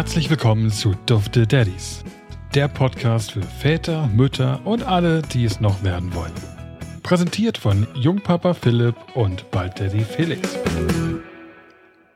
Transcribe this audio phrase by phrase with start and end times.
[0.00, 2.02] Herzlich willkommen zu Dufte Daddies,
[2.54, 6.32] der Podcast für Väter, Mütter und alle, die es noch werden wollen.
[7.02, 10.56] Präsentiert von Jungpapa Philipp und bald Daddy Felix.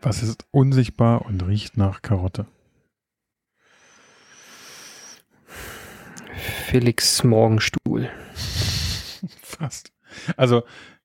[0.00, 2.46] Was ist unsichtbar und riecht nach Karotte?
[6.64, 8.09] Felix Morgenstuhl.
[9.42, 9.92] Fast.
[10.38, 10.62] Also,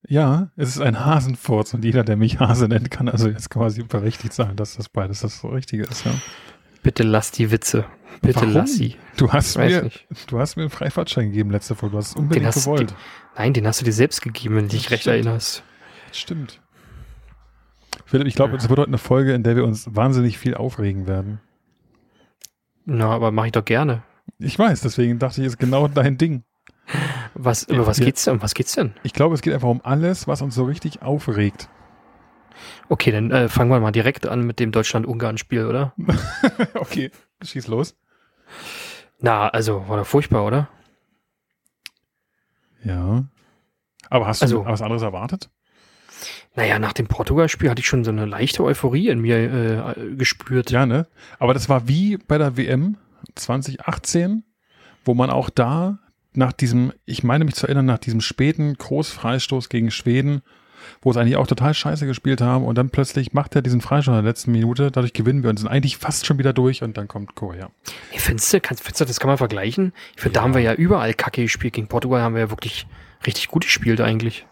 [0.08, 3.84] ja, es ist ein Hasenfurz und jeder, der mich Hase nennt, kann also jetzt quasi
[3.84, 6.06] berechtigt sein, dass das beides das Richtige ist.
[6.06, 6.14] Ja.
[6.84, 7.86] Bitte lass die Witze.
[8.22, 8.54] Bitte Warum?
[8.54, 8.96] lass sie.
[9.18, 10.08] Du hast mir, nicht.
[10.28, 11.94] du hast mir einen Freifahrtschein gegeben letzte Folge.
[11.94, 12.92] Du hast es unbedingt hast, gewollt.
[12.92, 12.98] den,
[13.38, 15.16] nein, den hast du dir selbst gegeben, wenn du dich Das recht stimmt.
[15.26, 15.64] erinnerst.
[16.12, 16.62] Stimmt.
[18.06, 21.08] Philipp, ich glaube, es wird heute eine Folge, in der wir uns wahnsinnig viel aufregen
[21.08, 21.40] werden.
[22.86, 24.04] Na, aber mache ich doch gerne.
[24.40, 26.44] Ich weiß, deswegen dachte ich, ist genau dein Ding.
[27.36, 28.06] Was, Ja, über was ja.
[28.06, 28.36] geht's denn?
[28.36, 28.94] Um was geht's denn?
[29.04, 31.70] Ich glaube, es geht einfach um alles, was uns so richtig aufregt.
[32.88, 35.94] Okay, dann äh, fangen wir mal direkt an mit dem Deutschland-Ungarn-Spiel, oder?
[36.76, 37.12] okay,
[37.44, 37.96] schieß los.
[39.20, 40.70] Na, also, war doch furchtbar, oder?
[42.84, 43.26] Ja.
[44.10, 45.50] Aber hast du Also- was anderes erwartet?
[46.56, 50.72] Naja, nach dem Portugal-Spiel hatte ich schon so eine leichte Euphorie in mir äh, gespürt.
[50.72, 51.08] Ja, ne?
[51.38, 52.98] Aber das war wie bei der WM
[53.36, 54.44] 2018,
[55.06, 56.00] wo man auch da
[56.34, 60.42] nach diesem, ich meine mich zu erinnern, nach diesem späten Großfreistoß gegen Schweden,
[61.02, 64.14] wo es eigentlich auch total scheiße gespielt haben und dann plötzlich macht er diesen Freistoß
[64.18, 66.98] in der letzten Minute, dadurch gewinnen wir und sind eigentlich fast schon wieder durch und
[66.98, 67.70] dann kommt Korea.
[68.10, 69.94] Hey, findest du, kannst, findest du, das kann man vergleichen?
[70.16, 70.44] Ich finde, da Ja.
[70.46, 71.74] haben wir ja überall Kacke gespielt.
[71.74, 72.88] Gegen Portugal haben wir ja wirklich
[73.26, 74.46] richtig gut gespielt eigentlich.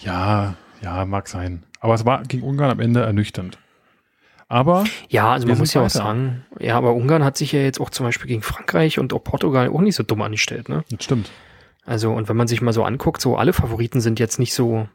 [0.00, 1.64] Ja, ja, mag sein.
[1.80, 3.58] Aber es war gegen Ungarn am Ende ernüchternd.
[4.48, 7.80] Aber Ja, also man muss ja auch sagen, ja, aber Ungarn hat sich ja jetzt
[7.80, 10.84] auch zum Beispiel gegen Frankreich und auch Portugal auch nicht so dumm angestellt, ne?
[10.90, 11.30] das stimmt.
[11.86, 14.88] Also, und wenn man sich mal so anguckt, so alle Favoriten sind jetzt nicht so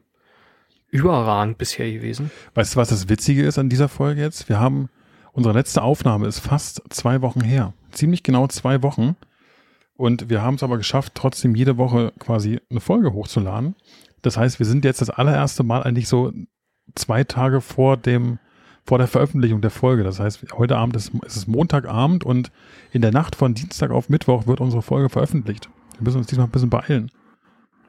[0.92, 2.32] überragend bisher gewesen.
[2.56, 4.50] Weißt du, was das Witzige ist an dieser Folge jetzt?
[4.50, 4.90] Wir haben,
[5.32, 7.74] unsere letzte Aufnahme ist fast zwei Wochen her.
[7.92, 9.16] Ziemlich genau zwei Wochen.
[9.96, 13.76] Und wir haben es aber geschafft, trotzdem jede Woche quasi eine Folge hochzuladen.
[14.22, 16.32] Das heißt, wir sind jetzt das allererste Mal eigentlich so
[16.96, 18.40] zwei Tage vor dem,
[18.86, 20.04] vor der Veröffentlichung der Folge.
[20.04, 22.52] Das heißt, heute Abend ist, ist es Montagabend und
[22.92, 25.70] in der Nacht von Dienstag auf Mittwoch wird unsere Folge veröffentlicht.
[25.98, 27.12] Wir müssen uns diesmal ein bisschen beeilen.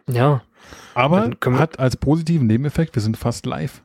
[0.09, 0.43] Ja,
[0.95, 3.83] Aber hat als positiven Nebeneffekt, wir sind fast live.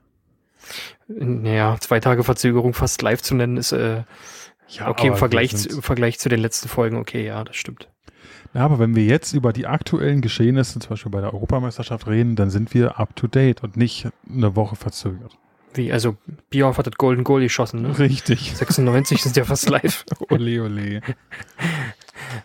[1.08, 4.04] naja, zwei Tage Verzögerung fast live zu nennen, ist äh,
[4.70, 6.98] Ja, okay im Vergleich, zu, im Vergleich zu den letzten Folgen.
[6.98, 7.88] Okay, ja, das stimmt.
[8.54, 12.36] Ja, aber wenn wir jetzt über die aktuellen Geschehnisse, zum Beispiel bei der Europameisterschaft reden,
[12.38, 15.38] dann sind wir up to date und nicht eine Woche verzögert.
[15.74, 16.16] Wie, also
[16.50, 18.00] Bierhoff hat das Golden Goal geschossen, ne?
[18.00, 18.54] Richtig.
[18.56, 20.06] 96 sind ja fast live.
[20.30, 21.02] Ole, ole.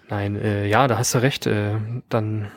[0.09, 1.47] Nein, äh, ja, da hast du recht.
[1.47, 1.77] Äh,
[2.09, 2.51] dann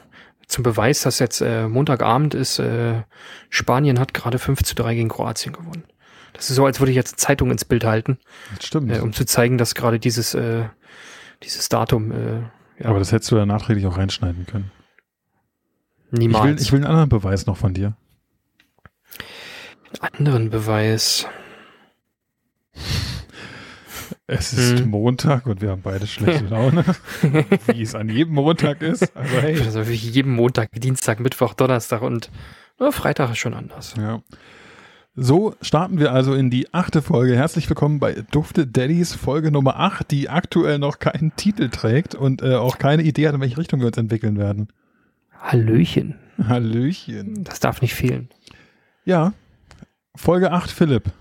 [0.53, 3.03] zum Beweis, dass jetzt äh, Montagabend ist, äh,
[3.49, 5.83] Spanien hat gerade 5 zu 3 gegen Kroatien gewonnen.
[6.33, 8.17] Das ist so, als würde ich jetzt Zeitung ins Bild halten,
[8.55, 8.91] Das stimmt.
[8.91, 10.65] äh, um zu zeigen, dass gerade dieses, äh,
[11.43, 12.41] dieses Datum äh,
[12.79, 14.71] ja, Aber das hättest du ja nachträglich auch reinschneiden können.
[16.11, 16.61] Ich will, niemals.
[16.61, 17.95] ich will einen anderen Beweis noch von dir.
[19.99, 21.27] anderen Beweis.
[24.25, 24.89] Es ist Hm.
[24.89, 26.85] Montag und wir haben beide schlechte Laune,
[27.67, 29.16] wie es an jedem Montag ist.
[29.17, 29.59] Also hey.
[29.59, 32.31] Also wie jeden Montag, Dienstag, Mittwoch, Donnerstag und
[32.79, 33.95] na, Freitag ist schon anders.
[33.97, 34.22] Ja.
[35.16, 37.35] So starten wir also in die achte Folge.
[37.35, 42.41] Herzlich willkommen bei Dufte Daddies Folge Nummer 8, die aktuell noch keinen Titel trägt und
[42.41, 44.69] äh, auch keine Idee hat, in welche Richtung wir uns entwickeln werden.
[45.38, 46.16] Hallöchen.
[46.47, 47.44] Hallöchen.
[47.44, 48.29] Das darf nicht fehlen.
[49.03, 49.33] Ja,
[50.16, 51.12] Folge 8, Philipp.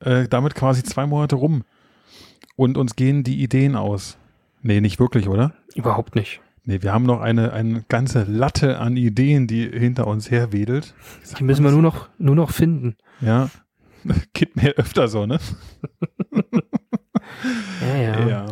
[0.00, 1.62] Äh, damit quasi zwei Monate rum.
[2.62, 4.16] Und uns gehen die Ideen aus.
[4.62, 5.52] Nee, nicht wirklich, oder?
[5.74, 6.40] Überhaupt nicht.
[6.64, 10.94] Nee, wir haben noch eine, eine ganze Latte an Ideen, die hinter uns herwedelt.
[11.36, 12.94] Die müssen wir nur noch, nur noch finden.
[13.20, 13.50] Ja.
[14.32, 15.40] Geht mir öfter so, ne?
[17.80, 18.28] Ja, ja.
[18.28, 18.46] Ja.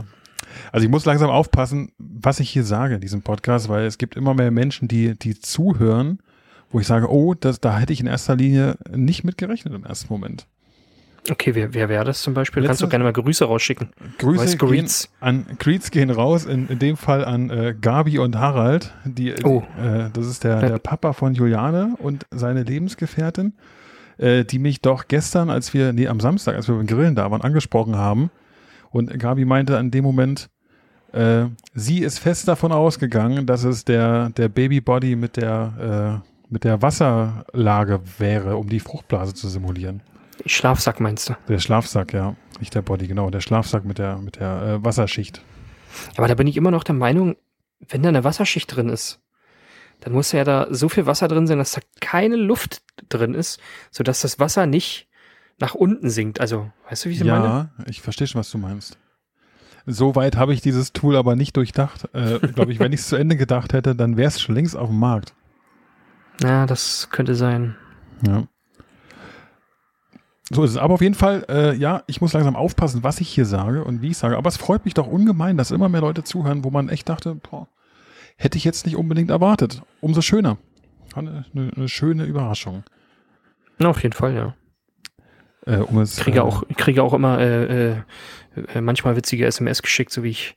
[0.72, 4.16] Also ich muss langsam aufpassen, was ich hier sage in diesem Podcast, weil es gibt
[4.16, 6.18] immer mehr Menschen, die, die zuhören,
[6.72, 9.84] wo ich sage, oh, das, da hätte ich in erster Linie nicht mit gerechnet im
[9.84, 10.48] ersten Moment.
[11.28, 12.64] Okay, wer, wer wäre das zum Beispiel?
[12.64, 13.90] Kannst du gerne mal Grüße rausschicken.
[14.18, 14.88] Grüße gehen
[15.20, 18.92] an Greets gehen raus, in, in dem Fall an äh, Gabi und Harald.
[19.04, 19.62] Die, Oh.
[19.78, 23.52] äh, das ist der, der Papa von Juliane und seine Lebensgefährtin,
[24.18, 27.30] äh, die mich doch gestern, als wir, nee, am Samstag, als wir beim Grillen da
[27.30, 28.30] waren, angesprochen haben.
[28.90, 30.48] Und Gabi meinte an dem Moment,
[31.12, 31.44] äh,
[31.74, 36.82] sie ist fest davon ausgegangen, dass es der, der Babybody mit der, äh, mit der
[36.82, 40.02] Wasserlage wäre, um die Fruchtblase zu simulieren.
[40.46, 41.36] Schlafsack meinst du?
[41.48, 42.36] Der Schlafsack, ja.
[42.58, 43.30] Nicht der Body, genau.
[43.30, 45.42] Der Schlafsack mit der, mit der äh, Wasserschicht.
[46.16, 47.36] Aber da bin ich immer noch der Meinung,
[47.88, 49.20] wenn da eine Wasserschicht drin ist,
[50.00, 53.60] dann muss ja da so viel Wasser drin sein, dass da keine Luft drin ist,
[53.90, 55.08] sodass das Wasser nicht
[55.58, 56.40] nach unten sinkt.
[56.40, 57.70] Also, weißt du, wie ich ja, meine?
[57.78, 58.98] Ja, ich verstehe schon, was du meinst.
[59.86, 62.08] So weit habe ich dieses Tool aber nicht durchdacht.
[62.14, 64.76] Äh, Glaube ich, wenn ich es zu Ende gedacht hätte, dann wäre es schon längst
[64.76, 65.34] auf dem Markt.
[66.42, 67.76] Ja, das könnte sein.
[68.26, 68.44] Ja.
[70.50, 70.76] So ist es.
[70.76, 74.02] Aber auf jeden Fall, äh, ja, ich muss langsam aufpassen, was ich hier sage und
[74.02, 74.36] wie ich sage.
[74.36, 77.36] Aber es freut mich doch ungemein, dass immer mehr Leute zuhören, wo man echt dachte,
[77.36, 77.68] boah,
[78.36, 79.82] hätte ich jetzt nicht unbedingt erwartet.
[80.00, 80.58] Umso schöner.
[81.14, 82.82] Eine, eine, eine schöne Überraschung.
[83.78, 84.54] Na, auf jeden Fall, ja.
[85.66, 89.46] Äh, um es, ich kriege äh, auch, ich kriege auch immer äh, äh, manchmal witzige
[89.46, 90.56] SMS geschickt, so wie ich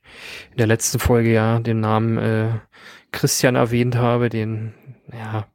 [0.52, 2.50] in der letzten Folge ja den Namen äh,
[3.12, 4.74] Christian erwähnt habe, den
[5.12, 5.46] ja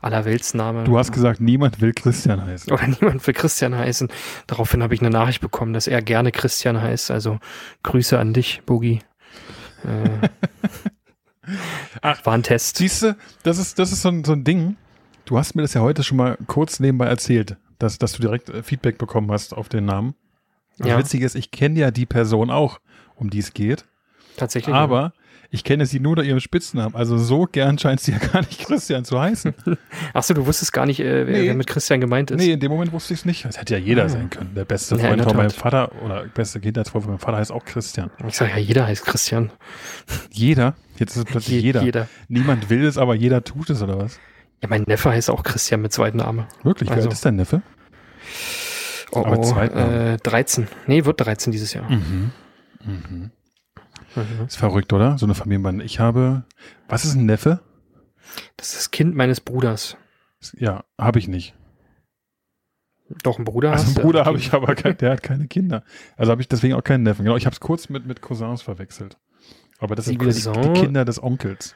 [0.00, 0.84] allerweltsname.
[0.84, 2.72] Du hast gesagt, niemand will Christian heißen.
[2.72, 4.08] Oder niemand will Christian heißen.
[4.46, 7.10] Daraufhin habe ich eine Nachricht bekommen, dass er gerne Christian heißt.
[7.10, 7.38] Also
[7.82, 9.00] Grüße an dich, Boogie.
[9.84, 10.28] Äh,
[12.00, 12.76] Ach, war ein Test.
[12.78, 14.76] Siehst du, das ist, das ist so ein, so ein Ding.
[15.24, 18.48] Du hast mir das ja heute schon mal kurz nebenbei erzählt, dass, dass du direkt
[18.50, 20.14] äh, Feedback bekommen hast auf den Namen.
[20.78, 20.98] Das Ja.
[20.98, 22.80] Witzige ist, ich kenne ja die Person auch,
[23.14, 23.84] um die es geht.
[24.36, 24.74] Tatsächlich.
[24.74, 25.12] Aber
[25.54, 26.94] ich kenne sie nur unter ihrem Spitznamen.
[26.96, 29.54] Also so gern scheint sie ja gar nicht Christian zu heißen.
[30.12, 31.46] Achso, du wusstest gar nicht, äh, wer, Nee.
[31.48, 32.38] wer mit Christian gemeint ist.
[32.38, 33.44] nee, in dem Moment wusste ich es nicht.
[33.44, 34.08] Das hätte ja jeder Ah.
[34.08, 34.52] sein können.
[34.54, 35.50] Der beste Ja, Freund der von meinem.
[35.50, 38.10] Vater oder beste Kindheitsfreund von meinem Vater heißt auch Christian.
[38.26, 39.50] Ich sage ja, jeder heißt Christian.
[40.30, 40.74] Jeder?
[40.98, 41.82] Jetzt ist es plötzlich Je- jeder.
[41.82, 42.08] jeder.
[42.28, 44.18] Niemand will es, aber jeder tut es, oder was?
[44.62, 46.46] Ja, mein Neffe heißt auch Christian mit zweiten Name.
[46.64, 46.90] Wirklich?
[46.90, 47.62] Wie Also- alt ist dein Neffe?
[49.12, 50.66] Oh, Aber oh äh, 13.
[50.88, 51.88] Nee, wird 13 dieses Jahr.
[51.88, 52.30] Mhm.
[52.84, 53.30] Mhm.
[54.14, 54.46] Mhm.
[54.46, 55.18] Ist verrückt, oder?
[55.18, 55.84] So eine Familienbande.
[55.84, 56.44] Ich habe,
[56.88, 57.60] was ist ein Neffe?
[58.56, 59.96] Das ist das Kind meines Bruders.
[60.56, 61.54] Ja, habe ich nicht.
[63.22, 65.84] Doch, ein Bruder Also einen Bruder habe ich aber, kein, der hat keine Kinder.
[66.16, 67.24] Also habe ich deswegen auch keinen Neffen.
[67.24, 69.18] Genau, ich habe es kurz mit, mit Cousins verwechselt.
[69.78, 71.74] Aber das Die sind die, die Kinder des Onkels.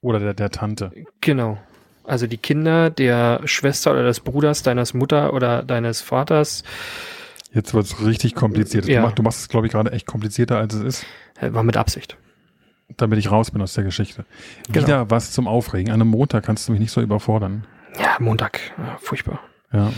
[0.00, 0.92] Oder der, der Tante.
[1.20, 1.58] Genau.
[2.04, 6.64] Also die Kinder der Schwester oder des Bruders deines Mutter oder deines Vaters
[7.54, 8.86] Jetzt wird es richtig kompliziert.
[8.86, 8.96] Ja.
[8.96, 11.06] Du, machst, du machst es, glaube ich, gerade echt komplizierter, als es ist,
[11.50, 12.16] war mit Absicht.
[12.96, 14.24] damit ich raus bin aus der Geschichte.
[14.68, 14.86] Genau.
[14.86, 15.90] Wieder was zum Aufregen.
[15.92, 17.66] An einem Montag kannst du mich nicht so überfordern.
[17.98, 18.60] Ja, Montag.
[18.78, 19.40] Ja, furchtbar.
[19.72, 19.92] Ja.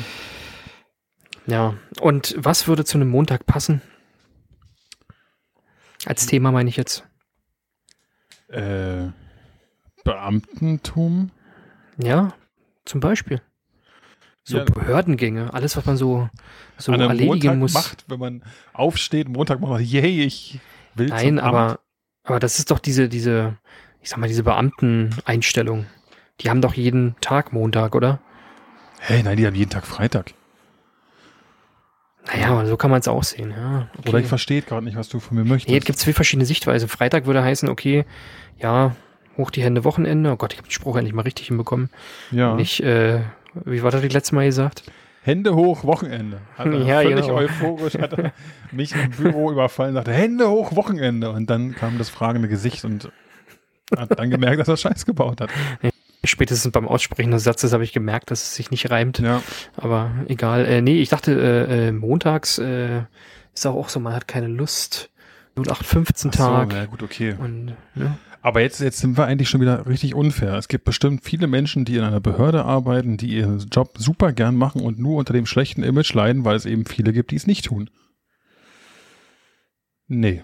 [1.47, 1.75] Ja.
[2.01, 3.83] Und was würde zu einem Montag passen?
[6.07, 7.05] Als Thema meine ich jetzt.
[8.49, 9.09] Äh,
[10.05, 11.31] Beamtentum?
[11.99, 12.35] Ja,
[12.85, 13.41] zum Beispiel.
[14.45, 14.65] So Ja.
[14.65, 16.29] Behördengänge, alles, was man so,
[16.77, 17.73] so an einem erledigen Montag muss.
[17.75, 18.45] macht, wenn man
[18.75, 20.61] aufsteht, Montag macht, yay, ich
[20.97, 21.47] will Nein, zum Amt.
[21.47, 21.81] aber,
[22.25, 23.57] aber das ist doch diese, diese,
[24.01, 25.87] ich sag mal, diese Beamteneinstellung.
[26.41, 28.21] Die haben doch jeden Tag Montag, oder?
[29.01, 30.33] Hey, nein, die haben jeden Tag Freitag.
[32.27, 33.89] Naja, aber so kann man es auch sehen, ja.
[33.99, 34.09] Okay.
[34.09, 35.69] Oder ich verstehe gerade nicht, was du von mir möchtest.
[35.69, 36.89] Nee, es gibt zwei verschiedene Sichtweisen.
[36.89, 38.07] Freitag würde heißen, okay,
[38.59, 38.97] ja,
[39.37, 40.33] hoch die Hände Wochenende.
[40.33, 41.91] Oh Gott, ich habe den Spruch endlich mal richtig hinbekommen.
[42.31, 42.55] ja.
[42.55, 43.21] Nicht, äh,
[43.65, 44.85] wie war das die letzte Mal gesagt?
[45.25, 46.41] Hände hoch, Wochenende.
[46.57, 47.37] Hat er Ja, völlig genau.
[47.39, 48.33] euphorisch hat er
[48.73, 51.31] mich im Büro überfallen und sagte, Hände hoch, Wochenende.
[51.31, 53.11] Und dann kam das fragende Gesicht und
[53.97, 55.49] hat dann gemerkt, dass er Scheiß gebaut hat.
[56.25, 59.19] Spätestens beim Aussprechen des Satzes habe ich gemerkt, dass es sich nicht reimt.
[59.19, 59.43] Ja.
[59.77, 60.67] Aber egal.
[60.67, 63.03] Äh, nee, ich dachte, äh, äh, montags äh,
[63.55, 65.11] ist auch, auch so, man hat keine Lust.
[65.57, 66.73] 0815 Ach so, Tag.
[66.73, 67.35] ja gut, okay.
[67.39, 68.17] Und, ne?
[68.45, 70.53] Aber jetzt, jetzt sind wir eigentlich schon wieder richtig unfair.
[70.59, 74.55] Es gibt bestimmt viele Menschen, die in einer Behörde arbeiten, die ihren Job super gern
[74.55, 77.47] machen und nur unter dem schlechten Image leiden, weil es eben viele gibt, die es
[77.47, 77.89] nicht tun.
[80.09, 80.43] Nee.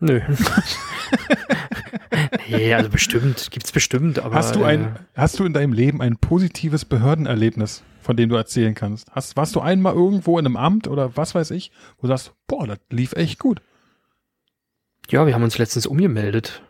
[0.00, 0.22] Nö.
[2.48, 4.36] nee, also bestimmt, gibt's bestimmt, aber.
[4.36, 8.36] Hast du ein, äh, hast du in deinem Leben ein positives Behördenerlebnis, von dem du
[8.36, 9.12] erzählen kannst?
[9.12, 12.32] Hast, warst du einmal irgendwo in einem Amt oder was weiß ich, wo du sagst,
[12.46, 13.60] boah, das lief echt gut?
[15.10, 16.62] Ja, wir haben uns letztens umgemeldet.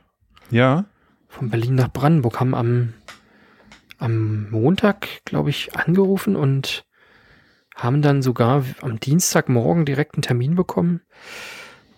[0.50, 0.84] Ja.
[1.28, 2.92] Von Berlin nach Brandenburg, haben am,
[3.98, 6.84] am Montag, glaube ich, angerufen und
[7.74, 11.00] haben dann sogar am Dienstagmorgen direkt einen Termin bekommen.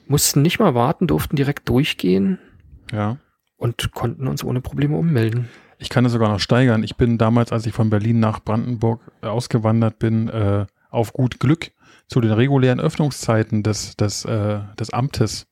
[0.08, 2.38] Mussten nicht mal warten, durften direkt durchgehen
[2.92, 3.18] Ja.
[3.56, 5.48] und konnten uns ohne Probleme ummelden.
[5.78, 6.82] Ich kann es sogar noch steigern.
[6.82, 11.38] Ich bin damals, als ich von Berlin nach Brandenburg äh, ausgewandert bin, äh, auf gut
[11.40, 11.72] Glück
[12.08, 15.46] zu den regulären Öffnungszeiten des, des, äh, des Amtes,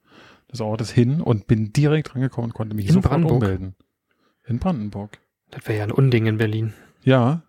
[0.54, 3.42] des Ortes hin und bin direkt rangekommen und konnte mich In sofort Brandenburg?
[3.42, 3.74] ummelden.
[4.46, 5.18] In Brandenburg.
[5.50, 6.72] Das wäre ja ein Unding in Berlin.
[7.02, 7.42] Ja.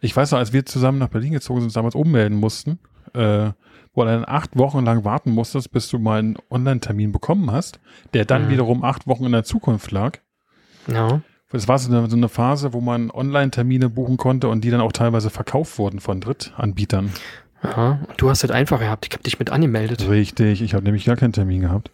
[0.00, 2.78] Ich weiß noch, als wir zusammen nach Berlin gezogen sind, uns damals ummelden mussten,
[3.14, 3.50] äh,
[3.94, 7.80] wo du dann acht Wochen lang warten musstest, bis du mal einen Online-Termin bekommen hast,
[8.14, 8.50] der dann Mhm.
[8.50, 10.18] wiederum acht Wochen in der Zukunft lag.
[10.86, 11.22] Ja.
[11.52, 14.80] Es war so eine, so eine Phase, wo man Online-Termine buchen konnte und die dann
[14.80, 17.10] auch teilweise verkauft wurden von Drittanbietern.
[17.64, 19.06] Ja, und du hast das einfach gehabt.
[19.06, 20.08] Ich habe dich mit angemeldet.
[20.08, 21.90] Richtig, ich habe nämlich gar keinen Termin gehabt.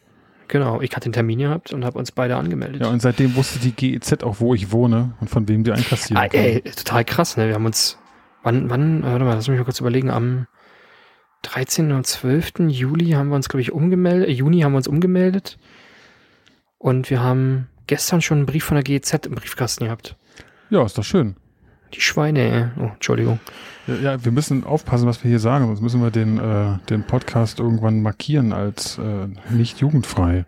[0.49, 2.83] Genau, ich hatte den Termin gehabt und habe uns beide angemeldet.
[2.83, 6.23] Ja, und seitdem wusste die GEZ auch, wo ich wohne und von wem wir einkassieren
[6.23, 7.49] ah, ey, total krass, ne?
[7.49, 7.99] Wir haben uns,
[8.43, 10.47] wann, wann, äh, warte mal, lass mich mal kurz überlegen, am
[11.43, 11.93] 13.
[11.93, 12.69] und 12.
[12.69, 15.59] Juli haben wir uns, glaube ich, umgemeldet, äh, Juni haben wir uns umgemeldet.
[16.79, 20.17] Und wir haben gestern schon einen Brief von der GEZ im Briefkasten gehabt.
[20.71, 21.37] Ja, ist doch schön.
[21.95, 22.81] Die Schweine, äh.
[22.81, 23.41] Oh, Entschuldigung.
[23.87, 27.05] Ja, ja, wir müssen aufpassen, was wir hier sagen, sonst müssen wir den, äh, den
[27.05, 30.45] Podcast irgendwann markieren als äh, nicht jugendfrei.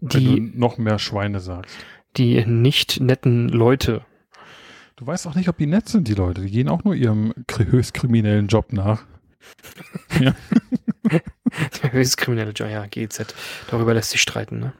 [0.00, 1.76] Die, wenn du noch mehr Schweine sagst.
[2.16, 4.02] die nicht netten Leute.
[4.96, 6.42] Du weißt auch nicht, ob die nett sind, die Leute.
[6.42, 9.04] Die gehen auch nur ihrem höchst kriminellen Job nach.
[10.20, 10.34] Der
[11.92, 13.34] höchst kriminelle Job, ja, GEZ.
[13.70, 14.72] Darüber lässt sich streiten, ne?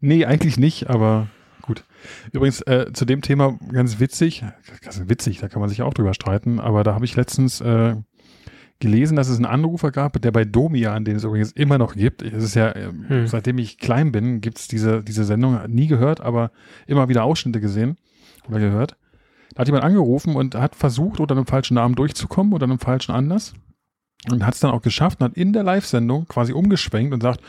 [0.00, 1.28] Nee, eigentlich nicht, aber
[1.66, 1.84] gut.
[2.32, 4.44] Übrigens, äh, zu dem Thema ganz witzig,
[4.82, 7.96] ganz witzig, da kann man sich auch drüber streiten, aber da habe ich letztens äh,
[8.78, 12.22] gelesen, dass es einen Anrufer gab, der bei Domian, den es übrigens immer noch gibt.
[12.22, 13.26] Es ist ja, äh, Hm.
[13.26, 16.50] seitdem ich klein bin, gibt's diese, diese Sendung, nie gehört, aber
[16.86, 17.96] immer wieder Ausschnitte gesehen
[18.48, 18.96] oder gehört.
[19.54, 23.12] Da hat jemand angerufen und hat versucht, unter einem falschen Namen durchzukommen, unter einem falschen
[23.12, 23.54] Anlass.
[24.30, 27.40] Und hat es dann auch geschafft und hat in der Live-Sendung quasi umgeschwenkt und sagt,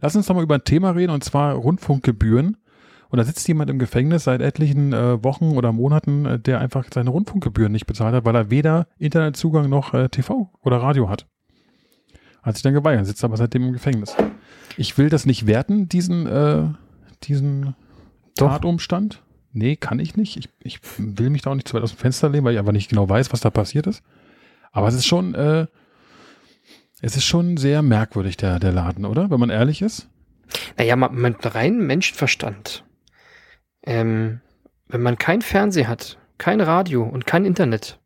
[0.00, 2.58] lass uns doch mal über ein Thema reden, und zwar Rundfunkgebühren.
[3.08, 6.84] Und da sitzt jemand im Gefängnis seit etlichen äh, Wochen oder Monaten, äh, der einfach
[6.92, 11.26] seine Rundfunkgebühren nicht bezahlt hat, weil er weder Internetzugang noch äh, TV oder Radio hat.
[12.42, 14.14] Hat sich dann geweigert, sitzt aber seitdem im Gefängnis.
[14.76, 16.64] Ich will das nicht werten, diesen, äh,
[17.24, 17.74] diesen
[18.36, 18.48] Doch.
[18.52, 19.22] Tatumstand.
[19.52, 20.36] Nee, kann ich nicht.
[20.36, 22.58] Ich, ich will mich da auch nicht zu weit aus dem Fenster lehnen, weil ich
[22.58, 24.02] einfach nicht genau weiß, was da passiert ist.
[24.70, 25.66] Aber es ist schon, äh,
[27.00, 29.30] es ist schon sehr merkwürdig, der, der Laden, oder?
[29.30, 30.08] Wenn man ehrlich ist.
[30.76, 32.84] Naja, ma- mit reinem Menschenverstand.
[33.86, 34.40] Ähm,
[34.88, 37.98] wenn man kein Fernseher hat, kein Radio und kein Internet,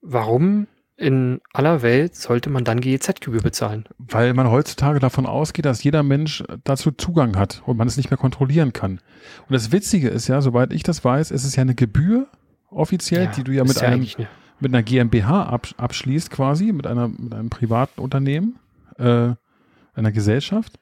[0.00, 3.88] warum in aller Welt sollte man dann GEZ-Gebühr bezahlen?
[3.98, 8.10] Weil man heutzutage davon ausgeht, dass jeder Mensch dazu Zugang hat und man es nicht
[8.10, 9.00] mehr kontrollieren kann.
[9.48, 12.28] Und das Witzige ist ja, soweit ich das weiß, ist es ja eine Gebühr
[12.70, 14.28] offiziell, die du ja mit einem eigentlich ne-
[14.60, 18.60] mit einer GmbH absch abschließt quasi, mit einer mit einem privaten Unternehmen,
[18.96, 19.30] äh,
[19.94, 20.78] einer Gesellschaft.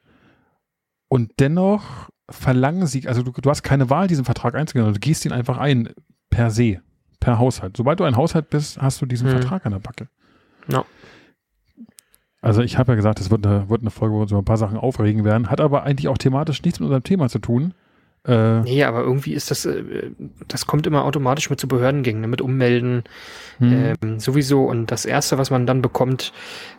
[1.07, 5.25] Und dennoch verlangen sie, also du, du hast keine Wahl, diesen Vertrag einzugehen, du gehst
[5.25, 5.89] ihn einfach ein,
[6.29, 6.81] per se,
[7.19, 7.77] per Haushalt.
[7.77, 9.31] Sobald du ein Haushalt bist, hast du diesen Mhm.
[9.33, 10.07] Vertrag an der Backe.
[10.67, 10.85] Ja.
[12.41, 14.41] Also ich habe ja gesagt, es wird eine, wird eine Folge, wo wir uns über
[14.41, 17.39] ein paar Sachen aufregen werden, hat aber eigentlich auch thematisch nichts mit unserem Thema zu
[17.39, 17.73] tun.
[18.25, 20.11] Äh, Nee, aber irgendwie ist das, äh,
[20.47, 22.27] das kommt immer automatisch mit so Behördengängen, ne?
[22.27, 23.03] mit Ummelden
[23.57, 23.95] hm.
[24.01, 24.65] ähm, sowieso.
[24.65, 26.31] Und das Erste, was man dann bekommt,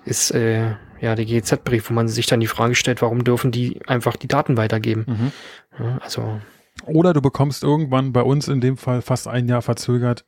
[0.05, 3.81] ist äh, ja der GEZ-Brief, wo man sich dann die Frage stellt, warum dürfen die
[3.87, 5.05] einfach die Daten weitergeben?
[5.09, 5.33] mhm.
[5.79, 6.41] Ja, also,
[6.85, 10.25] Oder du bekommst irgendwann bei uns in dem Fall fast ein Jahr verzögert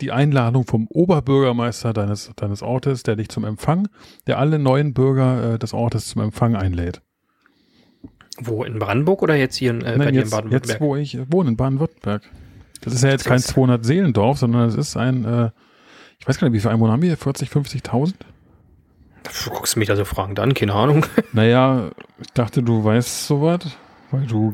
[0.00, 3.88] die Einladung vom Oberbürgermeister deines, deines Ortes, der dich zum Empfang,
[4.26, 7.02] der alle neuen Bürger äh, des Ortes zum Empfang einlädt.
[8.38, 10.68] Wo in Brandenburg oder jetzt hier in, äh, bei Nein, dir in jetzt, Baden-Württemberg?
[10.68, 12.22] jetzt, wo ich wohne, in Baden-Württemberg.
[12.82, 15.50] Das ist ja jetzt kein Das- 200-Seelendorf, sondern es ist ein, äh,
[16.18, 17.16] ich weiß gar nicht, wie viele Einwohner haben wir hier?
[17.16, 18.14] 40, 50.000?
[19.44, 21.04] Du guckst mich da so fragend an, keine Ahnung.
[21.32, 21.90] Naja,
[22.20, 23.60] ich dachte, du weißt sowas,
[24.10, 24.52] weil du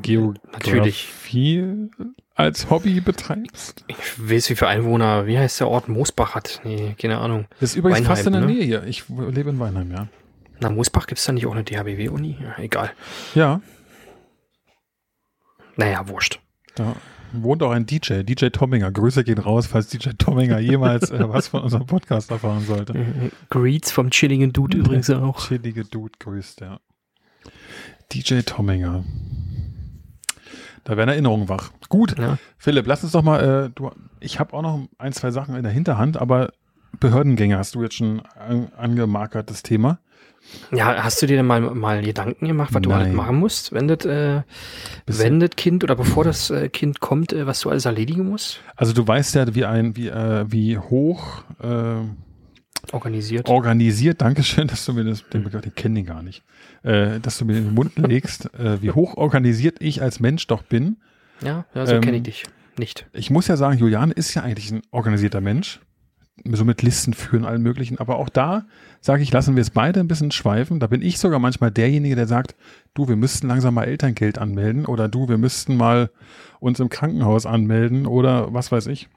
[0.53, 1.09] Natürlich.
[1.31, 1.91] Geografie
[2.35, 3.85] als Hobby betreibst.
[3.89, 6.61] Ich weiß, wie viele Einwohner, wie heißt der Ort Moosbach hat?
[6.65, 7.45] Nee, keine Ahnung.
[7.61, 8.47] Das ist übrigens Weinheim, fast in der ne?
[8.47, 8.85] Nähe hier.
[8.85, 10.09] Ich lebe in Weinheim, ja.
[10.63, 12.39] Na, Moosbach gibt's da nicht auch eine DHBW-Uni?
[12.41, 12.93] Ja, egal.
[13.35, 13.61] Ja,
[15.77, 16.41] Naja, wurscht.
[16.77, 16.95] da
[17.33, 18.93] wohnt auch ein DJ, DJ Tomminger.
[18.93, 22.93] Grüße gehen raus, falls DJ Tomminger jemals äh, was von unserem Podcast erfahren sollte.
[22.93, 25.49] Äh, Greets vom chilligen Dude übrigens auch.
[25.49, 26.79] Chillige Dude grüßt, ja.
[28.13, 29.03] DJ Tomminger.
[30.85, 31.71] Da werden Erinnerungen wach.
[31.89, 32.37] Gut, Ja.
[32.59, 33.91] Philipp, lass uns doch mal, äh, du,
[34.21, 36.53] ich habe auch noch ein, zwei Sachen in der Hinterhand, aber
[37.01, 39.99] Behördengänge hast du jetzt schon an, angemarkertes Thema.
[40.73, 43.01] Ja, hast du dir denn mal, mal Gedanken gemacht, was du Nein.
[43.01, 44.43] alles machen musst, wenn das, äh,
[45.07, 48.61] wenn das Kind oder bevor das äh, Kind kommt, äh, was du alles erledigen musst?
[48.77, 52.03] Also du weißt ja, wie ein, wie, äh, wie hoch äh,
[52.91, 53.49] Organisiert.
[53.49, 56.43] organisiert, Dankeschön, dass du mir das, den Begriff, den kenne ich gar nicht,
[56.83, 60.47] äh, dass du mir in den Mund legst, äh, wie hoch organisiert ich als Mensch
[60.47, 60.97] doch bin.
[61.43, 62.45] Ja, ja so Ähm, kenne ich dich.
[62.79, 63.07] Nicht.
[63.13, 65.81] Ich muss ja sagen, Julian ist ja eigentlich ein organisierter Mensch,
[66.45, 68.67] so mit Listen führen, allen möglichen, aber auch da
[69.01, 70.81] sage ich, lassen wir es beide ein bisschen schweifen.
[70.81, 72.57] Da bin ich sogar manchmal derjenige, der sagt,
[72.95, 76.11] du, wir müssten langsam mal Elterngeld anmelden oder du, wir müssten mal
[76.61, 79.09] uns im Krankenhaus anmelden oder was weiß ich.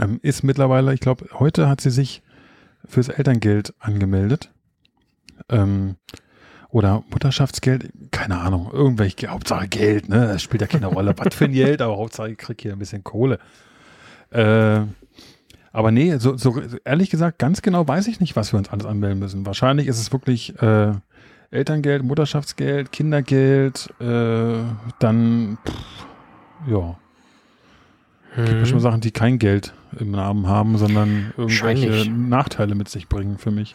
[0.00, 2.22] Ähm, ist mittlerweile, ich glaube, heute hat sie sich
[2.84, 4.50] fürs Elterngeld angemeldet.
[5.48, 5.96] Ähm,
[6.70, 10.28] oder Mutterschaftsgeld, keine Ahnung, irgendwelche, Hauptsache Geld, ne?
[10.28, 12.78] Das spielt ja keine Rolle, was für ein Geld, aber Hauptsache ich krieg hier ein
[12.78, 13.40] bisschen Kohle.
[14.30, 14.82] Äh,
[15.72, 18.86] aber nee, so, so ehrlich gesagt, ganz genau weiß ich nicht, was wir uns alles
[18.86, 19.46] anmelden müssen.
[19.46, 20.92] Wahrscheinlich ist es wirklich äh,
[21.50, 24.58] Elterngeld, Mutterschaftsgeld, Kindergeld, äh,
[24.98, 25.74] dann pff,
[26.70, 26.96] ja,
[28.36, 28.60] gibt Hm.
[28.60, 32.08] bestimmt Sachen, die kein Geld im Namen haben, sondern irgendwelche.
[32.10, 33.74] Nachteile mit sich bringen für mich.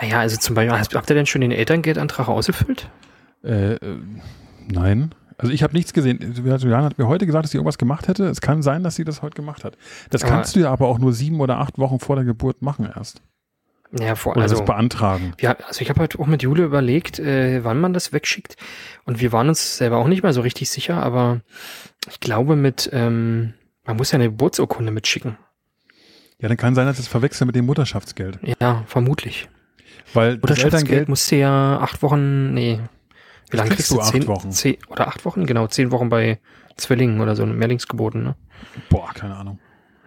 [0.00, 2.90] Naja, also zum Beispiel, hast- habt ihr denn schon den Elterngeldantrag ausgefüllt?
[3.44, 3.98] Äh, äh,
[4.68, 5.12] nein.
[5.38, 6.18] Also ich habe nichts gesehen.
[6.36, 8.26] Julian hat mir heute gesagt, dass sie irgendwas gemacht hätte.
[8.26, 9.76] Es kann sein, dass sie das heute gemacht hat.
[10.10, 12.62] Das Aber- kannst du ja aber auch nur sieben oder acht Wochen vor der Geburt
[12.62, 13.20] machen erst.
[13.96, 15.34] Ja, vor, Oder also, das beantragen.
[15.40, 18.56] ja, also ich habe halt auch mit Jule überlegt, äh, wann man das wegschickt.
[19.04, 21.42] Und wir waren uns selber auch nicht mehr so richtig sicher, aber
[22.10, 25.36] ich glaube mit, ähm, man muss ja eine Geburtsurkunde mitschicken.
[26.40, 28.40] Ja, dann kann sein, dass es verwechselt mit dem Mutterschaftsgeld.
[28.60, 29.48] Ja, vermutlich.
[30.12, 32.80] Weil Mutterschaftsgeld Elterngeld, musst du ja acht Wochen, nee.
[33.50, 33.96] Wie lange kriegst du?
[33.96, 34.50] du acht Zehn, Wochen.
[34.52, 35.46] Zehn, oder acht Wochen?
[35.46, 36.40] Genau, zehn Wochen bei
[36.76, 38.36] Zwillingen oder so, Mehrlingsgeburten, ne?
[38.90, 39.58] boah, keine Ahnung.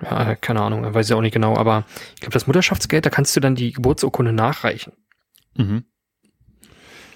[0.01, 3.35] Ja, keine Ahnung, weiß ich auch nicht genau, aber ich glaube, das Mutterschaftsgeld, da kannst
[3.35, 4.93] du dann die Geburtsurkunde nachreichen.
[5.55, 5.85] Mhm.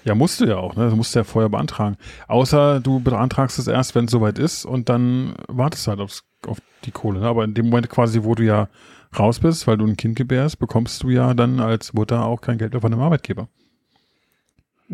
[0.04, 0.86] Ja, musst du ja auch, ne?
[0.86, 1.96] Das musst du ja vorher beantragen.
[2.26, 6.24] Außer du beantragst es erst, wenn es soweit ist und dann wartest du halt aufs,
[6.46, 7.20] auf die Kohle.
[7.20, 7.26] Ne?
[7.28, 8.68] Aber in dem Moment quasi, wo du ja
[9.16, 12.58] raus bist, weil du ein Kind gebärst, bekommst du ja dann als Mutter auch kein
[12.58, 13.48] Geld mehr von dem Arbeitgeber.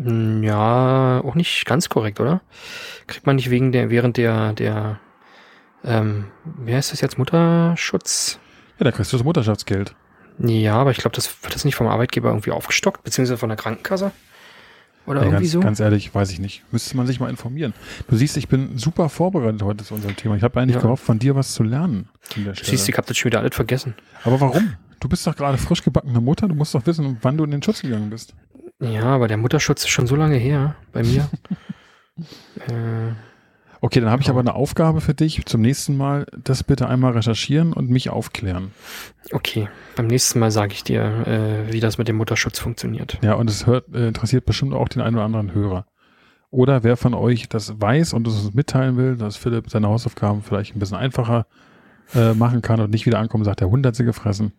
[0.03, 2.41] Hm, Ja, auch nicht ganz korrekt, oder?
[3.07, 4.99] Kriegt man nicht wegen der, während der, der,
[5.83, 8.39] ähm, wie heißt das jetzt, Mutterschutz?
[8.77, 9.95] Ja, da kriegst du das Mutterschaftsgeld.
[10.39, 13.57] Ja, aber ich glaube, das wird das nicht vom Arbeitgeber irgendwie aufgestockt, beziehungsweise von der
[13.57, 14.11] Krankenkasse?
[15.05, 15.59] Oder Ja, irgendwie ganz, so?
[15.59, 16.63] ganz ehrlich, weiß ich nicht.
[16.71, 17.73] Müsste man sich mal informieren.
[18.07, 20.35] Du siehst, ich bin super vorbereitet heute zu unserem Thema.
[20.35, 20.81] Ich habe eigentlich Ja.
[20.81, 22.07] gehofft, von dir was zu lernen.
[22.35, 23.95] Du siehst, ich habe das schon wieder alles vergessen.
[24.23, 24.75] Aber warum?
[24.99, 26.47] Du bist doch gerade frisch gebackene Mutter.
[26.47, 28.35] Du musst doch wissen, wann du in den Schutz gegangen bist.
[28.79, 31.29] Ja, aber der Mutterschutz ist schon so lange her bei mir.
[32.67, 33.13] äh,
[33.81, 35.45] Okay, dann habe ich aber eine Aufgabe für dich.
[35.45, 38.71] Zum nächsten Mal das bitte einmal recherchieren und mich aufklären.
[39.31, 43.17] okay, beim nächsten Mal sage ich dir, äh, wie das mit dem Mutterschutz funktioniert.
[43.21, 45.85] Ja, und es hört, äh, interessiert bestimmt auch den einen oder anderen Hörer.
[46.51, 50.41] Oder wer von euch das weiß und es uns mitteilen will, dass Philipp seine Hausaufgaben
[50.41, 51.45] vielleicht ein bisschen einfacher
[52.15, 54.51] äh, machen kann und nicht wieder ankommen sagt, der Hund hat sie gefressen,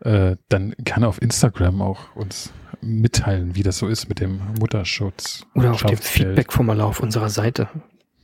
[0.00, 2.52] äh, dann kann er auf Instagram auch uns
[2.84, 5.44] mitteilen, wie das so ist mit dem Mutterschutz.
[5.54, 5.96] Oder auf dem.
[5.98, 7.68] Feedback-Formular auf unserer Seite.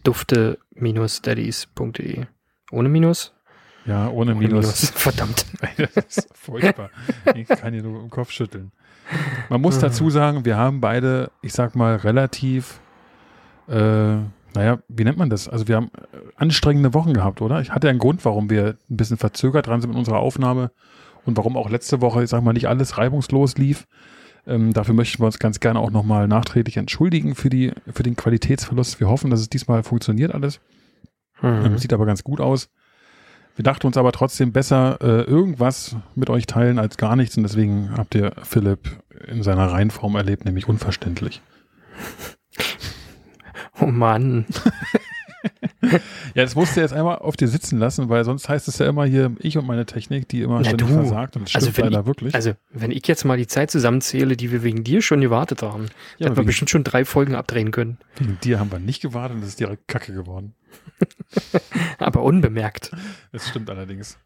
[0.04, 2.24] Dufte-daddies.de.
[2.70, 3.34] Ohne Minus?
[3.86, 4.90] Ja, ohne Ohne Minus.
[4.94, 5.46] Verdammt.
[5.94, 6.90] das ist furchtbar.
[7.34, 8.72] Ich kann hier nur im Kopf schütteln.
[9.48, 9.82] Man muss Ah.
[9.82, 12.80] dazu sagen, wir haben beide, ich sag mal, relativ,
[13.68, 14.16] äh,
[14.54, 15.48] naja, wie nennt man das?
[15.48, 17.60] Also wir haben äh, anstrengende Wochen gehabt, oder?
[17.60, 20.70] Ich hatte einen Grund, warum wir ein bisschen verzögert dran sind mit unserer Aufnahme
[21.24, 23.88] und warum auch letzte Woche, ich sag mal, nicht alles reibungslos lief.
[24.50, 28.16] Ähm, dafür möchten wir uns ganz gerne auch nochmal nachträglich entschuldigen für, die, für den
[28.16, 29.00] Qualitätsverlust.
[29.00, 30.60] Wir hoffen, dass es diesmal funktioniert alles.
[31.42, 31.78] Ähm, Hm.
[31.78, 32.68] Sieht aber ganz gut aus.
[33.56, 37.42] Wir dachten uns aber trotzdem besser äh, irgendwas mit euch teilen als gar nichts und
[37.42, 41.42] deswegen habt ihr Philipp in seiner Reinform erlebt, nämlich unverständlich.
[43.80, 44.46] Oh Mann.
[46.34, 48.86] Ja, das musst du jetzt einmal auf dir sitzen lassen, weil sonst heißt es ja
[48.88, 51.92] immer hier ich und meine Technik, die immer Na versagt und das Also stimmt wenn
[51.92, 52.34] leider wirklich.
[52.34, 55.86] Also, wenn ich jetzt mal die Zeit zusammenzähle, die wir wegen dir schon gewartet haben,
[56.18, 57.98] ja, hätten wir bestimmt schon drei Folgen abdrehen können.
[58.18, 60.54] wegen dir haben wir nicht gewartet und es ist direkt Kacke geworden.
[61.98, 62.90] Aber unbemerkt.
[63.32, 64.18] Das stimmt allerdings.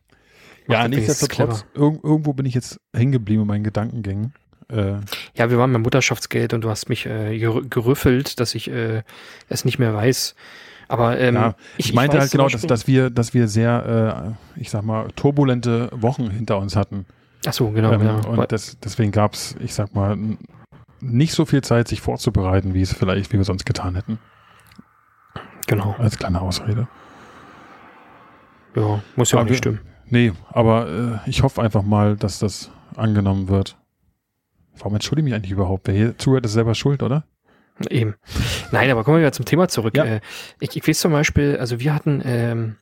[0.67, 4.33] Macht Ja, nichtsdestotrotz, irg irgendwo bin ich jetzt hängen geblieben in meinen Gedankengängen.
[4.71, 4.95] Äh,
[5.37, 9.03] Ja, wir waren beim Mutterschaftsgeld und du hast mich äh, gerü- gerüffelt, dass ich äh,
[9.49, 10.35] es nicht mehr weiß.
[10.89, 14.61] Aber ähm, Ja, ich, meinte weiß halt genau, dass, dass wir, dass wir sehr, äh,
[14.61, 17.07] ich sag mal, turbulente Wochen hinter uns hatten.
[17.47, 18.17] Ach so, genau, ähm, ja.
[18.27, 20.17] Und das, deswegen gab es, ich sag mal,
[21.01, 24.19] nicht so viel Zeit, sich vorzubereiten, wie es vielleicht, wie wir sonst getan hätten.
[25.67, 25.95] genau.
[25.99, 26.89] Als kleine Ausrede.
[28.77, 29.81] Ja, muss ja auch Aber nicht wir- stimmen.
[30.07, 33.79] Nee, aber äh, ich hoffe einfach mal, dass das angenommen wird.
[34.77, 35.87] Warum entschuldige ich mich eigentlich überhaupt?
[35.87, 37.25] Wer hier zuhört, ist selber schuld, oder?
[37.91, 38.15] Eben.
[38.71, 39.97] Nein, aber kommen wir wieder zum Thema zurück.
[39.97, 40.05] Ja.
[40.05, 40.21] Äh,
[40.61, 42.77] ich, ich weiß zum Beispiel, also wir hatten ähm,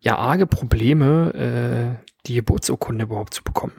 [0.00, 3.72] ja arge Probleme, äh, die Geburtsurkunde überhaupt zu bekommen.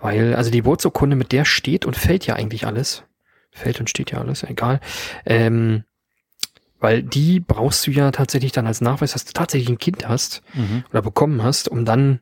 [0.00, 3.04] Weil, also die Geburtsurkunde, mit der steht und fällt ja eigentlich alles.
[3.52, 4.80] Fällt und steht ja alles, egal.
[5.26, 5.84] Ähm,
[6.78, 10.42] weil die brauchst du ja tatsächlich dann als Nachweis, dass du tatsächlich ein Kind hast
[10.54, 10.84] Mhm.
[10.90, 12.20] oder bekommen hast, um dann,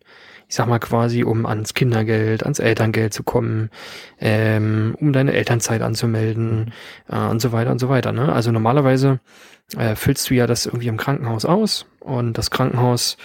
[0.48, 3.70] ich sag mal quasi, um ans Kindergeld, ans Elterngeld zu kommen,
[4.18, 6.72] ähm, um deine Elternzeit anzumelden
[7.08, 8.12] äh, und so weiter und so weiter.
[8.12, 8.32] Ne?
[8.32, 9.20] Also normalerweise
[9.76, 13.18] äh, füllst du ja das irgendwie im Krankenhaus aus und das Krankenhaus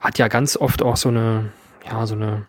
[0.00, 1.50] hat ja ganz oft auch so eine,
[1.84, 2.46] ja, so eine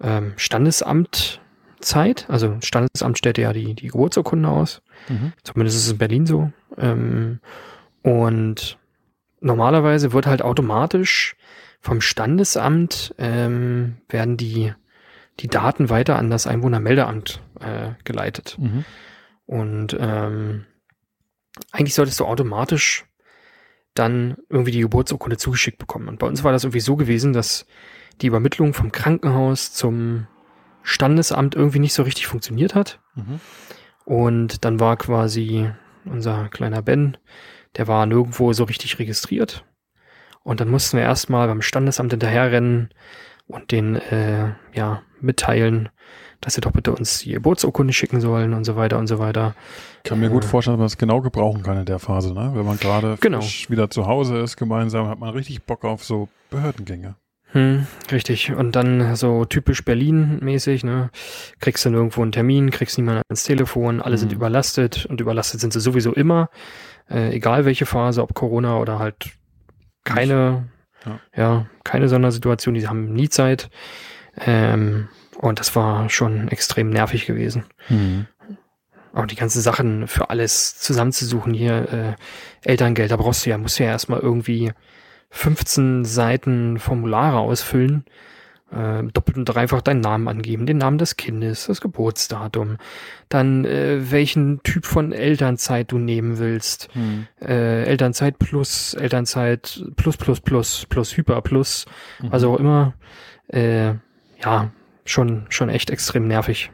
[0.00, 2.26] ähm, Standesamtzeit.
[2.28, 4.80] Also Standesamt stellt ja die, die Geburtsurkunde aus.
[5.10, 5.34] Mhm.
[5.42, 6.50] Zumindest ist es in Berlin so.
[6.78, 7.40] Ähm,
[8.02, 8.78] und
[9.40, 11.36] normalerweise wird halt automatisch
[11.84, 14.72] vom Standesamt ähm, werden die,
[15.40, 18.56] die Daten weiter an das Einwohnermeldeamt äh, geleitet.
[18.58, 18.86] Mhm.
[19.44, 20.64] Und ähm,
[21.72, 23.04] eigentlich solltest du automatisch
[23.92, 26.08] dann irgendwie die Geburtsurkunde zugeschickt bekommen.
[26.08, 27.66] Und bei uns war das irgendwie so gewesen, dass
[28.22, 30.26] die Übermittlung vom Krankenhaus zum
[30.82, 32.98] Standesamt irgendwie nicht so richtig funktioniert hat.
[33.14, 33.40] Mhm.
[34.06, 35.70] Und dann war quasi
[36.06, 37.18] unser kleiner Ben,
[37.76, 39.66] der war nirgendwo so richtig registriert.
[40.44, 42.90] Und dann mussten wir erstmal beim Standesamt hinterherrennen
[43.48, 45.88] und den äh, ja mitteilen,
[46.40, 49.54] dass sie doch bitte uns die Geburtsurkunde schicken sollen und so weiter und so weiter.
[50.04, 50.46] Ich kann mir gut Äh.
[50.46, 52.52] vorstellen, dass man es genau gebrauchen kann in der Phase, ne?
[52.54, 53.40] Wenn man gerade Genau.
[53.68, 57.16] wieder zu Hause ist, gemeinsam, hat man richtig Bock auf so Behördengänge.
[57.52, 58.52] Hm, richtig.
[58.52, 61.10] Und dann so typisch Berlin-mäßig, ne?
[61.60, 64.36] Kriegst du nirgendwo einen Termin, kriegst niemanden ans Telefon, alle sind Mhm.
[64.36, 66.50] überlastet und überlastet sind sie sowieso immer,
[67.08, 69.30] äh, egal welche Phase, ob Corona oder halt
[70.04, 70.68] keine,
[71.04, 71.20] Ja.
[71.36, 71.66] ja.
[71.82, 73.70] keine Sondersituation, die haben nie Zeit.
[74.38, 77.64] Ähm, und das war schon extrem nervig gewesen.
[77.88, 78.26] Mhm.
[79.12, 82.16] Auch die ganzen Sachen für alles zusammenzusuchen hier,
[82.62, 84.72] äh, Elterngeld, da brauchst du ja, musst du ja erstmal irgendwie
[85.30, 88.04] 15 Seiten Formulare ausfüllen,
[88.74, 92.78] äh, doppelt und dreifach deinen Namen angeben, den Namen des Kindes, das Geburtsdatum,
[93.28, 97.26] dann äh, welchen Typ von Elternzeit du nehmen willst, Mhm.
[97.40, 101.86] äh, Elternzeit plus, Elternzeit plus plus plus plus Hyper plus,
[102.20, 102.28] Mhm.
[102.32, 102.94] also auch immer,
[103.48, 103.94] äh,
[104.42, 104.70] ja,
[105.04, 106.70] schon, schon echt extrem nervig,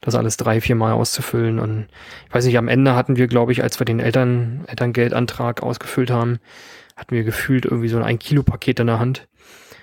[0.00, 1.58] das alles drei, vier Mal auszufüllen.
[1.58, 1.86] Und
[2.28, 6.10] ich weiß nicht, am Ende hatten wir, glaube ich, als wir den Eltern, Elterngeldantrag ausgefüllt
[6.10, 6.38] haben,
[6.96, 9.26] hatten wir gefühlt irgendwie so ein ein Kilo Paket in der Hand